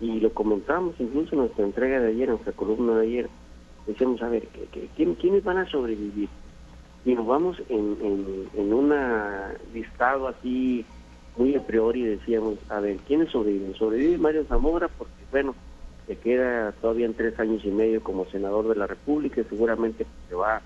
Y 0.02 0.20
lo 0.20 0.34
comentamos 0.34 0.96
incluso 1.00 1.34
en 1.34 1.40
nuestra 1.40 1.64
entrega 1.64 2.00
de 2.00 2.10
ayer, 2.10 2.24
en 2.24 2.36
nuestra 2.36 2.54
columna 2.54 2.98
de 2.98 3.08
ayer. 3.08 3.30
Decíamos, 3.88 4.22
a 4.22 4.30
ver, 4.30 4.48
¿quién, 4.96 5.16
¿quiénes 5.16 5.44
van 5.44 5.58
a 5.58 5.70
sobrevivir? 5.70 6.30
Y 7.06 7.16
nos 7.16 7.28
vamos 7.28 7.62
en, 7.70 7.98
en, 8.02 8.48
en 8.56 8.74
un 8.74 8.94
listado 9.74 10.28
así 10.28 10.86
muy 11.38 11.56
a 11.56 11.66
priori 11.66 12.04
decíamos, 12.04 12.60
a 12.70 12.80
ver, 12.80 12.98
¿quiénes 13.08 13.30
sobreviven? 13.32 13.74
Sobrevive 13.76 14.18
Mario 14.18 14.46
Zamora 14.46 14.88
porque, 14.88 15.14
bueno, 15.32 15.56
se 16.08 16.18
queda 16.18 16.72
todavía 16.74 17.06
en 17.06 17.14
tres 17.14 17.40
años 17.40 17.64
y 17.66 17.72
medio 17.72 18.04
como 18.04 18.26
senador 18.26 18.68
de 18.68 18.76
la 18.76 18.88
República 18.88 19.42
y 19.42 19.46
seguramente 19.46 20.06
se 20.30 20.36
va 20.36 20.58
a 20.58 20.62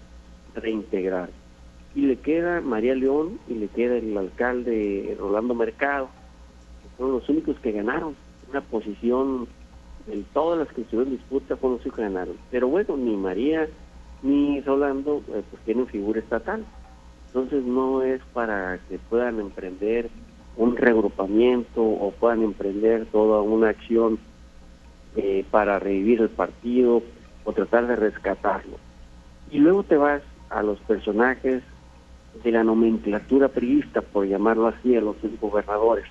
reintegrar 0.55 1.29
y 1.97 2.01
le 2.01 2.17
queda 2.17 2.61
María 2.61 2.93
León 2.93 3.39
y 3.47 3.55
le 3.55 3.69
queda 3.69 3.97
el 3.97 4.15
alcalde 4.15 5.17
Rolando 5.19 5.55
Mercado, 5.55 6.09
que 6.83 6.89
fueron 6.95 7.15
los 7.15 7.27
únicos 7.27 7.57
que 7.59 7.71
ganaron 7.71 8.15
una 8.51 8.61
posición, 8.61 9.47
en 10.07 10.23
todas 10.25 10.59
las 10.59 10.67
que 10.67 10.81
estuvieron 10.81 11.11
en 11.11 11.17
disputa 11.17 11.57
fueron 11.57 11.77
los 11.77 11.85
únicos 11.85 11.97
que 11.97 12.03
ganaron. 12.03 12.35
Pero 12.51 12.67
bueno, 12.67 12.97
ni 12.97 13.17
María 13.17 13.67
ni 14.21 14.61
Rolando 14.61 15.23
eh, 15.29 15.41
pues 15.49 15.63
tienen 15.63 15.87
figura 15.87 16.19
estatal. 16.19 16.63
Entonces 17.29 17.63
no 17.63 18.03
es 18.03 18.21
para 18.31 18.77
que 18.87 18.99
puedan 18.99 19.39
emprender 19.39 20.11
un 20.55 20.77
reagrupamiento 20.77 21.81
o 21.83 22.11
puedan 22.11 22.43
emprender 22.43 23.07
toda 23.07 23.41
una 23.41 23.69
acción 23.69 24.19
eh, 25.15 25.43
para 25.49 25.79
revivir 25.79 26.21
el 26.21 26.29
partido 26.29 27.01
o 27.43 27.53
tratar 27.53 27.87
de 27.87 27.95
rescatarlo. 27.95 28.77
Y 29.49 29.57
luego 29.57 29.81
te 29.81 29.97
vas 29.97 30.21
a 30.51 30.61
los 30.61 30.79
personajes 30.81 31.63
de 32.43 32.51
la 32.51 32.63
nomenclatura 32.63 33.49
priista, 33.49 34.01
por 34.01 34.25
llamarlo 34.27 34.67
así, 34.67 34.95
a 34.95 35.01
los 35.01 35.15
gobernadores. 35.39 36.05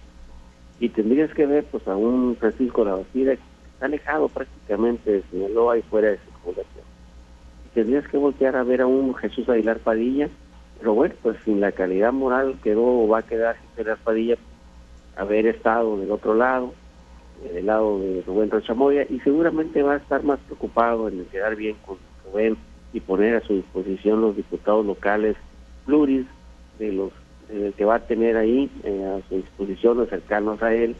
Y 0.78 0.90
tendrías 0.90 1.32
que 1.32 1.46
ver 1.46 1.64
pues 1.64 1.86
a 1.88 1.96
un 1.96 2.36
Francisco 2.36 2.84
de 2.84 2.90
la 2.90 2.96
Bastida 2.96 3.36
que 3.36 3.42
está 3.72 3.86
alejado 3.86 4.28
prácticamente 4.28 5.10
de 5.10 5.22
Sinaloa 5.30 5.78
y 5.78 5.82
fuera 5.82 6.08
de 6.08 6.18
circulación. 6.18 6.84
Y 7.66 7.74
tendrías 7.74 8.06
que 8.08 8.18
voltear 8.18 8.56
a 8.56 8.62
ver 8.62 8.82
a 8.82 8.86
un 8.86 9.14
Jesús 9.14 9.48
Aguilar 9.48 9.78
Padilla, 9.78 10.28
pero 10.78 10.94
bueno, 10.94 11.14
pues 11.22 11.36
sin 11.44 11.60
la 11.60 11.72
calidad 11.72 12.12
moral 12.12 12.58
quedó 12.62 12.84
o 12.84 13.08
va 13.08 13.18
a 13.18 13.26
quedar 13.26 13.56
Jesús 13.56 13.78
Aguilar 13.78 13.98
Padilla 14.04 14.36
haber 15.16 15.46
estado 15.46 15.98
del 15.98 16.10
otro 16.10 16.34
lado, 16.34 16.74
del 17.52 17.66
lado 17.66 17.98
de 18.00 18.22
Rubén 18.26 18.50
Rochamoya, 18.50 19.06
y 19.08 19.18
seguramente 19.20 19.82
va 19.82 19.94
a 19.94 19.98
estar 19.98 20.22
más 20.22 20.38
preocupado 20.40 21.08
en 21.08 21.24
quedar 21.26 21.56
bien 21.56 21.76
con 21.86 21.96
Rubén 22.24 22.56
y 22.92 23.00
poner 23.00 23.36
a 23.36 23.40
su 23.40 23.54
disposición 23.54 24.20
los 24.20 24.36
diputados 24.36 24.84
locales 24.84 25.36
pluris 25.86 26.26
de 26.78 26.92
los 26.92 27.12
que 27.76 27.84
va 27.84 27.96
a 27.96 28.06
tener 28.06 28.36
ahí 28.36 28.68
eh, 28.82 29.04
a 29.04 29.28
su 29.28 29.36
disposición 29.36 29.98
los 29.98 30.08
cercanos 30.08 30.62
a 30.62 30.74
él 30.74 30.96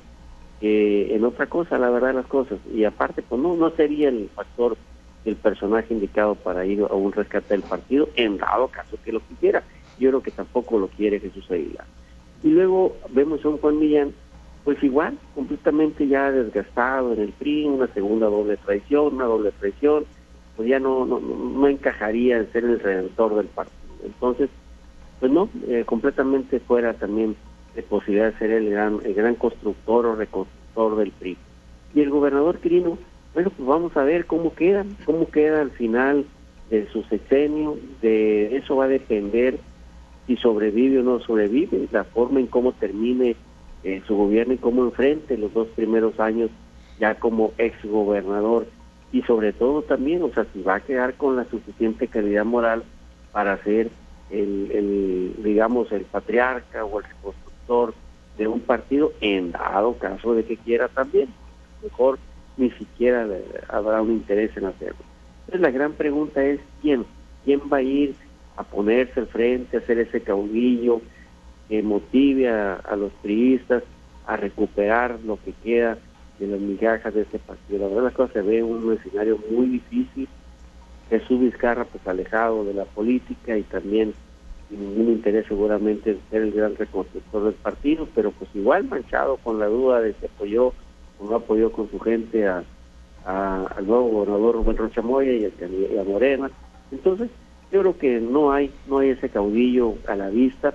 que 0.60 1.14
en 1.14 1.24
otra 1.24 1.46
cosa 1.46 1.78
la 1.78 1.90
verdad 1.90 2.14
las 2.14 2.26
cosas. 2.26 2.58
Y 2.72 2.84
aparte 2.84 3.22
pues 3.22 3.40
no 3.40 3.56
no 3.56 3.70
sería 3.70 4.08
el 4.08 4.30
factor 4.34 4.76
el 5.24 5.36
personaje 5.36 5.92
indicado 5.92 6.36
para 6.36 6.64
ir 6.64 6.82
a 6.82 6.94
un 6.94 7.12
rescate 7.12 7.48
del 7.48 7.62
partido 7.62 8.08
en 8.14 8.38
dado 8.38 8.68
caso 8.68 8.96
que 9.04 9.12
lo 9.12 9.20
quisiera. 9.20 9.62
Yo 9.98 10.10
creo 10.10 10.22
que 10.22 10.30
tampoco 10.30 10.78
lo 10.78 10.88
quiere 10.88 11.18
Jesús 11.18 11.50
Aguilar. 11.50 11.84
Y 12.44 12.48
luego 12.50 12.96
vemos 13.10 13.44
a 13.44 13.48
un 13.48 13.58
Juan 13.58 13.78
Millán 13.78 14.12
pues 14.64 14.82
igual 14.82 15.18
completamente 15.34 16.08
ya 16.08 16.30
desgastado 16.30 17.12
en 17.12 17.20
el 17.20 17.32
PRI 17.32 17.66
una 17.66 17.86
segunda 17.88 18.26
doble 18.26 18.56
traición 18.56 19.14
una 19.14 19.24
doble 19.24 19.52
traición 19.52 20.04
pues 20.56 20.68
ya 20.68 20.78
no 20.78 21.06
no, 21.06 21.20
no 21.20 21.68
encajaría 21.68 22.38
en 22.38 22.52
ser 22.52 22.64
el 22.64 22.80
redentor 22.80 23.34
del 23.34 23.46
partido. 23.46 23.76
Entonces 24.04 24.48
pues 25.20 25.32
no, 25.32 25.48
eh, 25.68 25.84
completamente 25.86 26.60
fuera 26.60 26.94
también 26.94 27.36
de 27.74 27.82
posibilidad 27.82 28.32
de 28.32 28.38
ser 28.38 28.50
el 28.50 28.70
gran, 28.70 29.00
el 29.04 29.14
gran 29.14 29.34
constructor 29.34 30.06
o 30.06 30.16
reconstructor 30.16 30.96
del 30.96 31.12
PRI. 31.12 31.36
Y 31.94 32.00
el 32.00 32.10
gobernador 32.10 32.58
Quirino, 32.58 32.98
bueno, 33.34 33.50
pues 33.50 33.68
vamos 33.68 33.96
a 33.96 34.04
ver 34.04 34.26
cómo 34.26 34.54
queda, 34.54 34.84
cómo 35.04 35.28
queda 35.30 35.60
al 35.60 35.70
final 35.70 36.26
de 36.70 36.86
su 36.88 37.02
sexenio, 37.04 37.76
de 38.02 38.56
eso 38.56 38.76
va 38.76 38.84
a 38.84 38.88
depender 38.88 39.58
si 40.26 40.36
sobrevive 40.36 41.00
o 41.00 41.02
no 41.02 41.20
sobrevive, 41.20 41.88
la 41.92 42.04
forma 42.04 42.40
en 42.40 42.48
cómo 42.48 42.72
termine 42.72 43.36
eh, 43.84 44.02
su 44.06 44.16
gobierno 44.16 44.54
y 44.54 44.58
cómo 44.58 44.82
enfrente 44.82 45.38
los 45.38 45.54
dos 45.54 45.68
primeros 45.68 46.18
años 46.18 46.50
ya 46.98 47.14
como 47.14 47.52
ex 47.58 47.76
gobernador 47.84 48.66
y 49.12 49.22
sobre 49.22 49.52
todo 49.52 49.82
también, 49.82 50.22
o 50.22 50.30
sea, 50.30 50.46
si 50.52 50.62
va 50.62 50.76
a 50.76 50.80
quedar 50.80 51.14
con 51.14 51.36
la 51.36 51.44
suficiente 51.44 52.08
calidad 52.08 52.44
moral 52.44 52.82
para 53.32 53.62
ser 53.62 53.90
el, 54.30 55.34
digamos, 55.42 55.90
el 55.92 56.02
patriarca 56.02 56.84
o 56.84 57.00
el 57.00 57.06
constructor 57.22 57.94
de 58.38 58.46
un 58.48 58.60
partido 58.60 59.12
en 59.20 59.52
dado 59.52 59.96
caso 59.98 60.34
de 60.34 60.44
que 60.44 60.56
quiera 60.56 60.88
también. 60.88 61.28
Mejor 61.82 62.18
ni 62.56 62.70
siquiera 62.70 63.26
habrá 63.68 64.02
un 64.02 64.12
interés 64.12 64.56
en 64.56 64.66
hacerlo. 64.66 65.04
Entonces 65.40 65.60
la 65.60 65.70
gran 65.70 65.92
pregunta 65.92 66.44
es 66.44 66.60
quién, 66.82 67.04
quién 67.44 67.60
va 67.72 67.78
a 67.78 67.82
ir 67.82 68.14
a 68.56 68.64
ponerse 68.64 69.20
al 69.20 69.26
frente, 69.26 69.76
a 69.76 69.80
hacer 69.80 69.98
ese 69.98 70.20
caudillo 70.20 71.00
que 71.68 71.82
motive 71.82 72.48
a, 72.48 72.96
los 72.96 73.12
priistas 73.22 73.82
a 74.26 74.36
recuperar 74.36 75.18
lo 75.24 75.38
que 75.42 75.52
queda 75.62 75.98
de 76.38 76.46
las 76.46 76.60
migajas 76.60 77.14
de 77.14 77.22
ese 77.22 77.38
partido. 77.38 77.80
La 77.80 77.88
verdad 77.88 78.04
la 78.04 78.10
cosa 78.10 78.32
se 78.34 78.42
ve 78.42 78.62
un 78.62 78.92
escenario 78.92 79.38
muy 79.50 79.66
difícil, 79.66 80.28
Jesús 81.08 81.40
Vizcarra 81.40 81.84
pues 81.84 82.06
alejado 82.06 82.64
de 82.64 82.74
la 82.74 82.84
política 82.84 83.56
y 83.56 83.62
también 83.62 84.14
sin 84.68 84.80
ningún 84.80 85.12
interés 85.12 85.46
seguramente 85.46 86.10
en 86.10 86.20
ser 86.30 86.42
el 86.42 86.52
gran 86.52 86.74
reconstructor 86.74 87.44
del 87.44 87.54
partido, 87.54 88.08
pero 88.14 88.32
pues 88.32 88.50
igual 88.54 88.84
manchado 88.84 89.36
con 89.36 89.58
la 89.58 89.66
duda 89.66 90.00
de 90.00 90.14
si 90.14 90.26
apoyó 90.26 90.72
o 91.18 91.30
no 91.30 91.36
apoyó 91.36 91.70
con 91.70 91.88
su 91.90 92.00
gente 92.00 92.46
al 92.48 92.64
nuevo 93.86 94.08
gobernador 94.08 94.56
Rubén 94.56 94.76
Rocha 94.76 95.02
Moya 95.02 95.32
y 95.32 95.44
a, 95.44 96.04
Morena. 96.04 96.50
Entonces, 96.90 97.30
yo 97.70 97.80
creo 97.80 97.98
que 97.98 98.20
no 98.20 98.52
hay, 98.52 98.72
no 98.88 98.98
hay 98.98 99.10
ese 99.10 99.28
caudillo 99.28 99.94
a 100.08 100.16
la 100.16 100.28
vista 100.30 100.74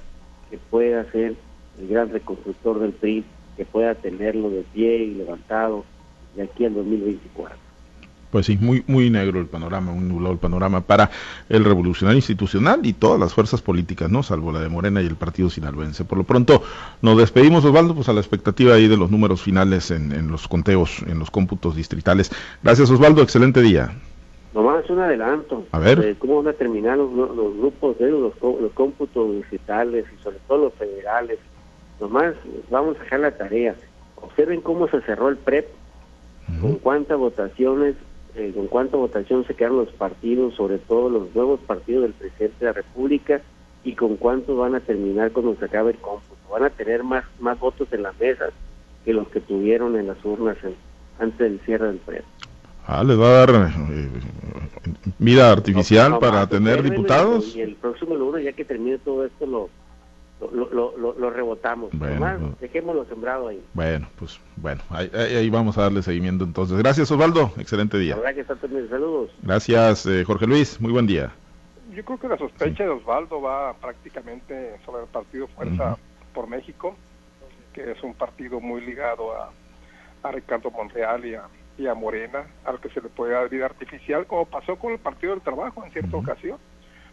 que 0.50 0.58
pueda 0.58 1.04
ser 1.12 1.36
el 1.80 1.88
gran 1.88 2.10
reconstructor 2.10 2.80
del 2.80 2.92
PRI, 2.92 3.24
que 3.58 3.66
pueda 3.66 3.96
tenerlo 3.96 4.50
de 4.50 4.64
pie 4.74 4.98
y 4.98 5.16
levantado 5.16 5.84
de 6.36 6.44
aquí 6.44 6.66
al 6.66 6.74
2024 6.74 7.71
pues 8.32 8.46
sí, 8.46 8.58
muy, 8.60 8.84
muy 8.88 9.10
negro 9.10 9.40
el 9.40 9.48
panorama, 9.48 9.92
muy 9.92 10.06
nublado 10.06 10.34
el 10.34 10.40
panorama 10.40 10.82
para 10.82 11.12
el 11.50 11.66
revolucionario 11.66 12.18
institucional 12.18 12.80
y 12.84 12.94
todas 12.94 13.20
las 13.20 13.34
fuerzas 13.34 13.62
políticas, 13.62 14.10
¿no? 14.10 14.24
Salvo 14.24 14.52
la 14.52 14.62
de 14.62 14.70
Morena 14.70 15.02
y 15.02 15.06
el 15.06 15.16
partido 15.16 15.50
sinaloense. 15.50 16.06
Por 16.06 16.18
lo 16.18 16.24
pronto, 16.24 16.64
nos 17.02 17.18
despedimos, 17.18 17.66
Osvaldo, 17.66 17.94
pues 17.94 18.10
a 18.10 18.14
la 18.14 18.22
expectativa 18.22 18.76
ahí 18.76 18.88
de 18.88 18.98
los 18.98 19.12
números 19.12 19.42
finales 19.42 19.92
en, 19.92 20.32
los 20.32 20.48
conteos, 20.48 21.04
en 21.08 21.20
los 21.20 21.30
cómputos 21.30 21.76
distritales. 21.76 22.32
Gracias, 22.64 22.90
Osvaldo, 22.90 23.22
excelente 23.22 23.62
día. 23.62 23.92
Nomás 24.54 24.90
un 24.90 25.00
adelanto. 25.00 25.66
A 25.72 25.80
ver. 25.80 26.16
¿Cómo 26.18 26.44
van 26.44 26.54
a 26.54 26.58
terminar 26.58 26.98
los, 26.98 27.12
grupos, 27.58 27.98
de 28.00 28.10
los, 28.12 28.34
los 28.42 28.72
cómputos 28.74 29.36
distritales 29.36 30.06
y 30.18 30.24
sobre 30.24 30.38
todo 30.48 30.66
los 30.66 30.74
federales? 30.74 31.40
Nomás 32.00 32.34
vamos 32.70 32.98
a 32.98 33.04
dejar 33.04 33.20
la 33.20 33.32
tarea. 33.32 33.76
Observen 34.16 34.62
cómo 34.62 34.88
se 34.88 35.02
cerró 35.02 35.30
el 35.30 35.38
PREP, 35.38 35.68
con 36.60 36.76
cuántas 36.76 37.18
votaciones 37.18 37.96
eh, 38.36 38.52
con 38.56 38.68
cuánta 38.68 38.98
votación 38.98 39.46
se 39.46 39.56
quedan 39.56 39.78
los 39.78 39.90
partidos, 39.90 40.56
sobre 40.56 40.78
todo 40.78 41.10
los 41.10 41.36
nuevos 41.36 41.60
partidos 41.62 42.04
del 42.04 42.14
presidente 42.14 42.58
de 42.60 42.66
la 42.66 42.74
República, 42.74 43.42
y 43.84 43.96
con 43.96 44.16
cuántos 44.18 44.58
van 44.58 44.76
a 44.76 44.80
terminar 44.80 45.32
cuando 45.32 45.56
se 45.56 45.66
acabe 45.66 45.92
el 45.92 45.98
cómputo. 45.98 46.36
Van 46.52 46.64
a 46.64 46.70
tener 46.70 47.04
más, 47.04 47.26
más 47.40 47.60
votos 47.60 47.88
en 47.92 48.04
las 48.04 48.18
mesas 48.20 48.54
que 49.04 49.14
los 49.14 49.28
que 49.30 49.40
tuvieron 49.40 49.98
en 49.98 50.08
las 50.08 50.24
urnas 50.24 50.58
antes 51.20 51.40
del 51.40 51.60
cierre 51.62 51.88
del 51.88 51.98
pleno. 51.98 52.26
Ah, 52.86 53.04
les 53.04 53.20
va 53.20 53.28
a 53.28 53.46
dar 53.46 53.50
eh, 53.50 54.10
vida 55.20 55.52
artificial 55.52 56.20
para 56.20 56.48
tener 56.48 56.84
diputados. 56.84 57.56
Y 57.56 57.62
el 57.62 57.76
próximo 57.76 58.16
lunes, 58.16 58.44
ya 58.44 58.54
que 58.54 58.66
termine 58.66 58.98
todo 58.98 59.26
esto, 59.26 59.46
lo, 59.46 59.70
lo, 60.50 60.98
lo, 60.98 61.14
lo, 61.14 61.30
rebotamos. 61.30 61.92
Bueno, 61.94 62.56
dejémoslo 62.60 63.06
sembrado 63.06 63.50
ahí. 63.50 63.64
Bueno, 63.74 64.08
pues 64.18 64.40
bueno, 64.56 64.82
ahí, 64.90 65.50
vamos 65.50 65.78
a 65.78 65.84
darle 65.84 66.02
seguimiento 66.02 66.44
entonces. 66.44 66.78
Gracias 66.78 67.12
Osvaldo, 67.12 67.52
excelente 67.58 67.98
día. 67.98 68.18
Saludos. 68.90 69.32
Gracias 69.44 70.06
eh, 70.06 70.24
Jorge 70.26 70.48
Luis, 70.48 70.82
muy 70.82 70.92
buen 70.92 71.06
día. 71.06 71.32
Yo 71.94 72.04
creo 72.06 72.20
que 72.20 72.28
la 72.28 72.38
sospecha 72.38 72.84
de 72.84 72.90
Osvaldo 72.90 73.42
va 73.42 73.74
prácticamente 73.74 74.78
sobre 74.86 75.04
el 75.04 75.10
partido 75.10 75.48
Fuerza 75.48 75.98
por 76.34 76.48
México, 76.48 76.96
que 77.74 77.92
es 77.92 78.02
un 78.02 78.14
partido 78.14 78.60
muy 78.60 78.82
ligado 78.82 79.34
a, 79.36 79.52
a 80.24 80.32
Ricardo 80.32 80.72
Monreal 80.72 81.26
y 81.26 81.36
a, 81.36 81.44
y 81.78 81.88
a 81.88 81.94
Morena, 81.94 82.46
al 82.64 82.80
que 82.80 82.90
se 82.90 83.02
le 83.02 83.10
puede 83.10 83.34
dar 83.34 83.50
vida 83.50 83.66
artificial, 83.66 84.26
como 84.26 84.46
pasó 84.46 84.78
con 84.78 84.94
el 84.94 85.00
Partido 85.00 85.34
del 85.34 85.42
Trabajo 85.42 85.84
en 85.84 85.92
cierta 85.92 86.16
ocasión 86.16 86.58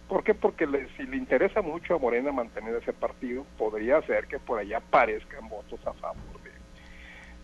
¿Por 0.09 0.25
qué? 0.25 0.35
Porque 0.35 0.67
si 0.97 1.03
le 1.05 1.17
interesa 1.17 1.61
mucho 1.61 1.95
a 1.95 1.99
Morena 1.99 2.33
mantener 2.33 2.75
ese 2.77 2.93
partido, 2.93 3.45
podría 3.59 4.01
ser 4.03 4.27
que 4.27 4.39
por 4.39 4.59
allá 4.59 4.79
aparezcan 4.79 5.49
votos 5.49 5.81
a 5.87 5.93
favor 5.93 6.39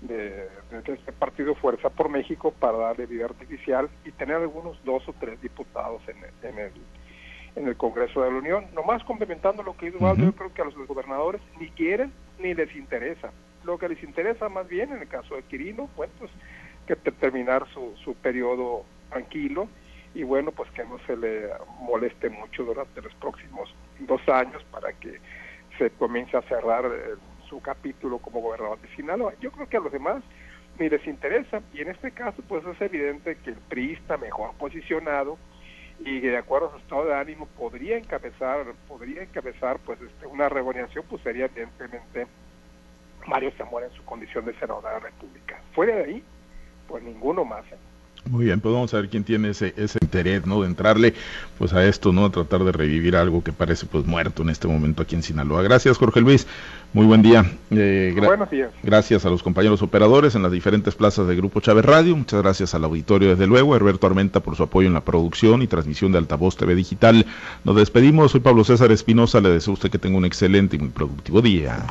de, 0.07 0.49
este 0.87 1.13
partido 1.13 1.55
Fuerza 1.55 1.91
por 1.91 2.09
México 2.09 2.53
para 2.53 2.79
darle 2.79 3.07
vida 3.07 3.25
artificial 3.27 3.89
y 4.05 4.13
tener 4.13 4.37
algunos 4.37 4.83
dos 4.85 5.07
o 5.09 5.15
tres 5.19 5.41
diputados 5.41 6.03
en 6.09 6.19
el, 6.19 6.51
en 6.51 6.59
el, 6.59 6.73
en 7.57 7.69
el 7.69 7.77
Congreso 7.77 8.23
de 8.23 8.31
la 8.31 8.39
Unión. 8.39 8.67
Nomás 8.75 9.03
complementando 9.05 9.63
lo 9.63 9.77
que 9.77 9.87
dijo 9.87 10.05
Waldo, 10.05 10.25
yo 10.25 10.33
creo 10.33 10.53
que 10.53 10.63
a 10.63 10.67
los 10.67 10.75
gobernadores 10.87 11.41
ni 11.59 11.69
quieren 11.71 12.13
ni 12.39 12.55
les 12.55 12.75
interesa. 12.77 13.31
Lo 13.65 13.79
que 13.79 13.89
les 13.89 14.03
interesa 14.03 14.49
más 14.49 14.69
bien, 14.69 14.93
en 14.93 15.01
el 15.01 15.09
caso 15.09 15.37
de 15.37 15.43
Quirino, 15.43 15.89
pues, 15.97 16.11
pues 16.19 16.31
que 16.87 16.97
terminar 16.97 17.67
su, 17.73 17.95
su 18.05 18.15
periodo 18.15 18.85
tranquilo 19.09 19.69
y 20.15 20.23
bueno, 20.23 20.53
pues 20.53 20.71
que 20.71 20.85
no 20.85 20.99
se 21.07 21.17
le 21.17 21.51
moleste 21.81 22.31
mucho 22.31 22.65
durante 22.65 23.03
los 23.03 23.15
próximos 23.17 23.75
dos 24.01 24.21
años 24.29 24.63
para 24.71 24.93
que 24.93 25.19
se 25.79 25.91
comience 25.91 26.37
a 26.37 26.43
cerrar 26.43 26.87
eh, 26.87 27.15
su 27.49 27.61
capítulo 27.61 28.19
como 28.19 28.41
gobernador 28.41 28.81
de 28.81 28.89
Sinaloa. 28.95 29.35
Yo 29.41 29.51
creo 29.51 29.69
que 29.69 29.77
a 29.77 29.81
los 29.81 29.93
demás 29.93 30.23
ni 30.79 30.89
les 30.89 31.05
interesa 31.07 31.63
y 31.73 31.81
en 31.81 31.89
este 31.89 32.13
caso 32.13 32.43
pues 32.49 32.65
es 32.65 32.81
evidente 32.81 33.37
que 33.45 33.51
el 33.51 33.57
PRI 33.57 33.93
está 33.93 34.17
mejor 34.17 34.55
posicionado 34.55 35.39
y 36.01 36.21
de 36.21 36.37
acuerdo 36.37 36.69
a 36.69 36.71
su 36.73 36.79
estado 36.79 37.07
de 37.07 37.15
ánimo 37.15 37.47
podría 37.57 37.97
encabezar 37.97 38.67
podría 38.89 39.23
encabezar 39.23 39.79
pues 39.87 40.01
este, 40.01 40.27
una 40.27 40.49
reorganización 40.49 41.05
pues 41.09 41.23
sería 41.23 41.45
evidentemente 41.45 42.27
Mario 43.27 43.53
Zamora 43.57 43.87
en 43.87 43.93
su 43.93 44.05
condición 44.05 44.45
de 44.45 44.55
senador 44.55 44.83
de 44.83 44.91
la 44.91 44.99
República. 44.99 45.61
Fuera 45.75 45.97
de 45.97 46.05
ahí, 46.05 46.25
pues 46.89 47.03
ninguno 47.03 47.45
más. 47.45 47.65
¿eh? 47.73 47.77
Muy 48.31 48.47
bien, 48.47 48.61
pues 48.61 48.73
vamos 48.75 48.93
a 48.95 48.97
ver 48.97 49.11
quién 49.11 49.23
tiene 49.23 49.51
ese, 49.51 49.75
ese 49.77 49.99
interés, 50.01 50.47
¿no? 50.47 50.63
De 50.63 50.67
entrarle, 50.67 51.15
pues 51.59 51.75
a 51.75 51.85
esto, 51.87 52.13
¿no? 52.13 52.25
A 52.25 52.31
tratar 52.31 52.65
de 52.65 52.73
revivir 52.73 53.17
algo 53.17 53.45
que 53.45 53.53
parece, 53.53 53.85
pues, 53.87 54.07
muerto 54.07 54.43
en 54.43 54.51
este 54.51 54.67
momento 54.67 55.03
aquí 55.03 55.15
en 55.15 55.23
Sinaloa. 55.23 55.63
Gracias, 55.63 55.99
Jorge 55.99 56.21
Luis. 56.21 56.47
Muy 56.95 57.07
buen 57.07 57.23
día. 57.23 57.45
Eh, 57.71 58.15
Buenos 58.17 58.51
días. 58.51 58.71
Gracias 58.83 59.27
a 59.27 59.31
los 59.31 59.43
compañeros 59.43 59.83
operadores 59.83 60.37
en 60.37 60.43
las 60.43 60.53
diferentes 60.53 60.95
plazas 60.95 61.27
de 61.27 61.37
Grupo 61.37 61.61
Chávez 61.61 61.85
Radio. 61.85 62.17
Muchas 62.17 62.41
gracias 62.41 62.75
al 62.75 62.85
auditorio, 62.85 63.31
desde 63.31 63.47
luego. 63.47 63.75
Herberto 63.77 64.07
Armenta 64.07 64.41
por 64.41 64.57
su 64.57 64.63
apoyo 64.63 64.87
en 64.89 64.95
la 64.95 65.01
producción 65.03 65.61
y 65.61 65.67
transmisión 65.67 66.13
de 66.13 66.19
Altavoz 66.19 66.57
TV 66.57 66.75
Digital. 66.77 67.27
Nos 67.65 67.77
despedimos. 67.77 68.31
Soy 68.31 68.41
Pablo 68.41 68.65
César 68.65 68.93
Espinosa. 68.93 69.41
Le 69.41 69.51
deseo 69.51 69.73
a 69.73 69.75
usted 69.75 69.91
que 69.91 69.99
tenga 69.99 70.17
un 70.17 70.25
excelente 70.25 70.77
y 70.77 70.79
muy 70.79 70.91
productivo 70.91 71.43
día. 71.43 71.85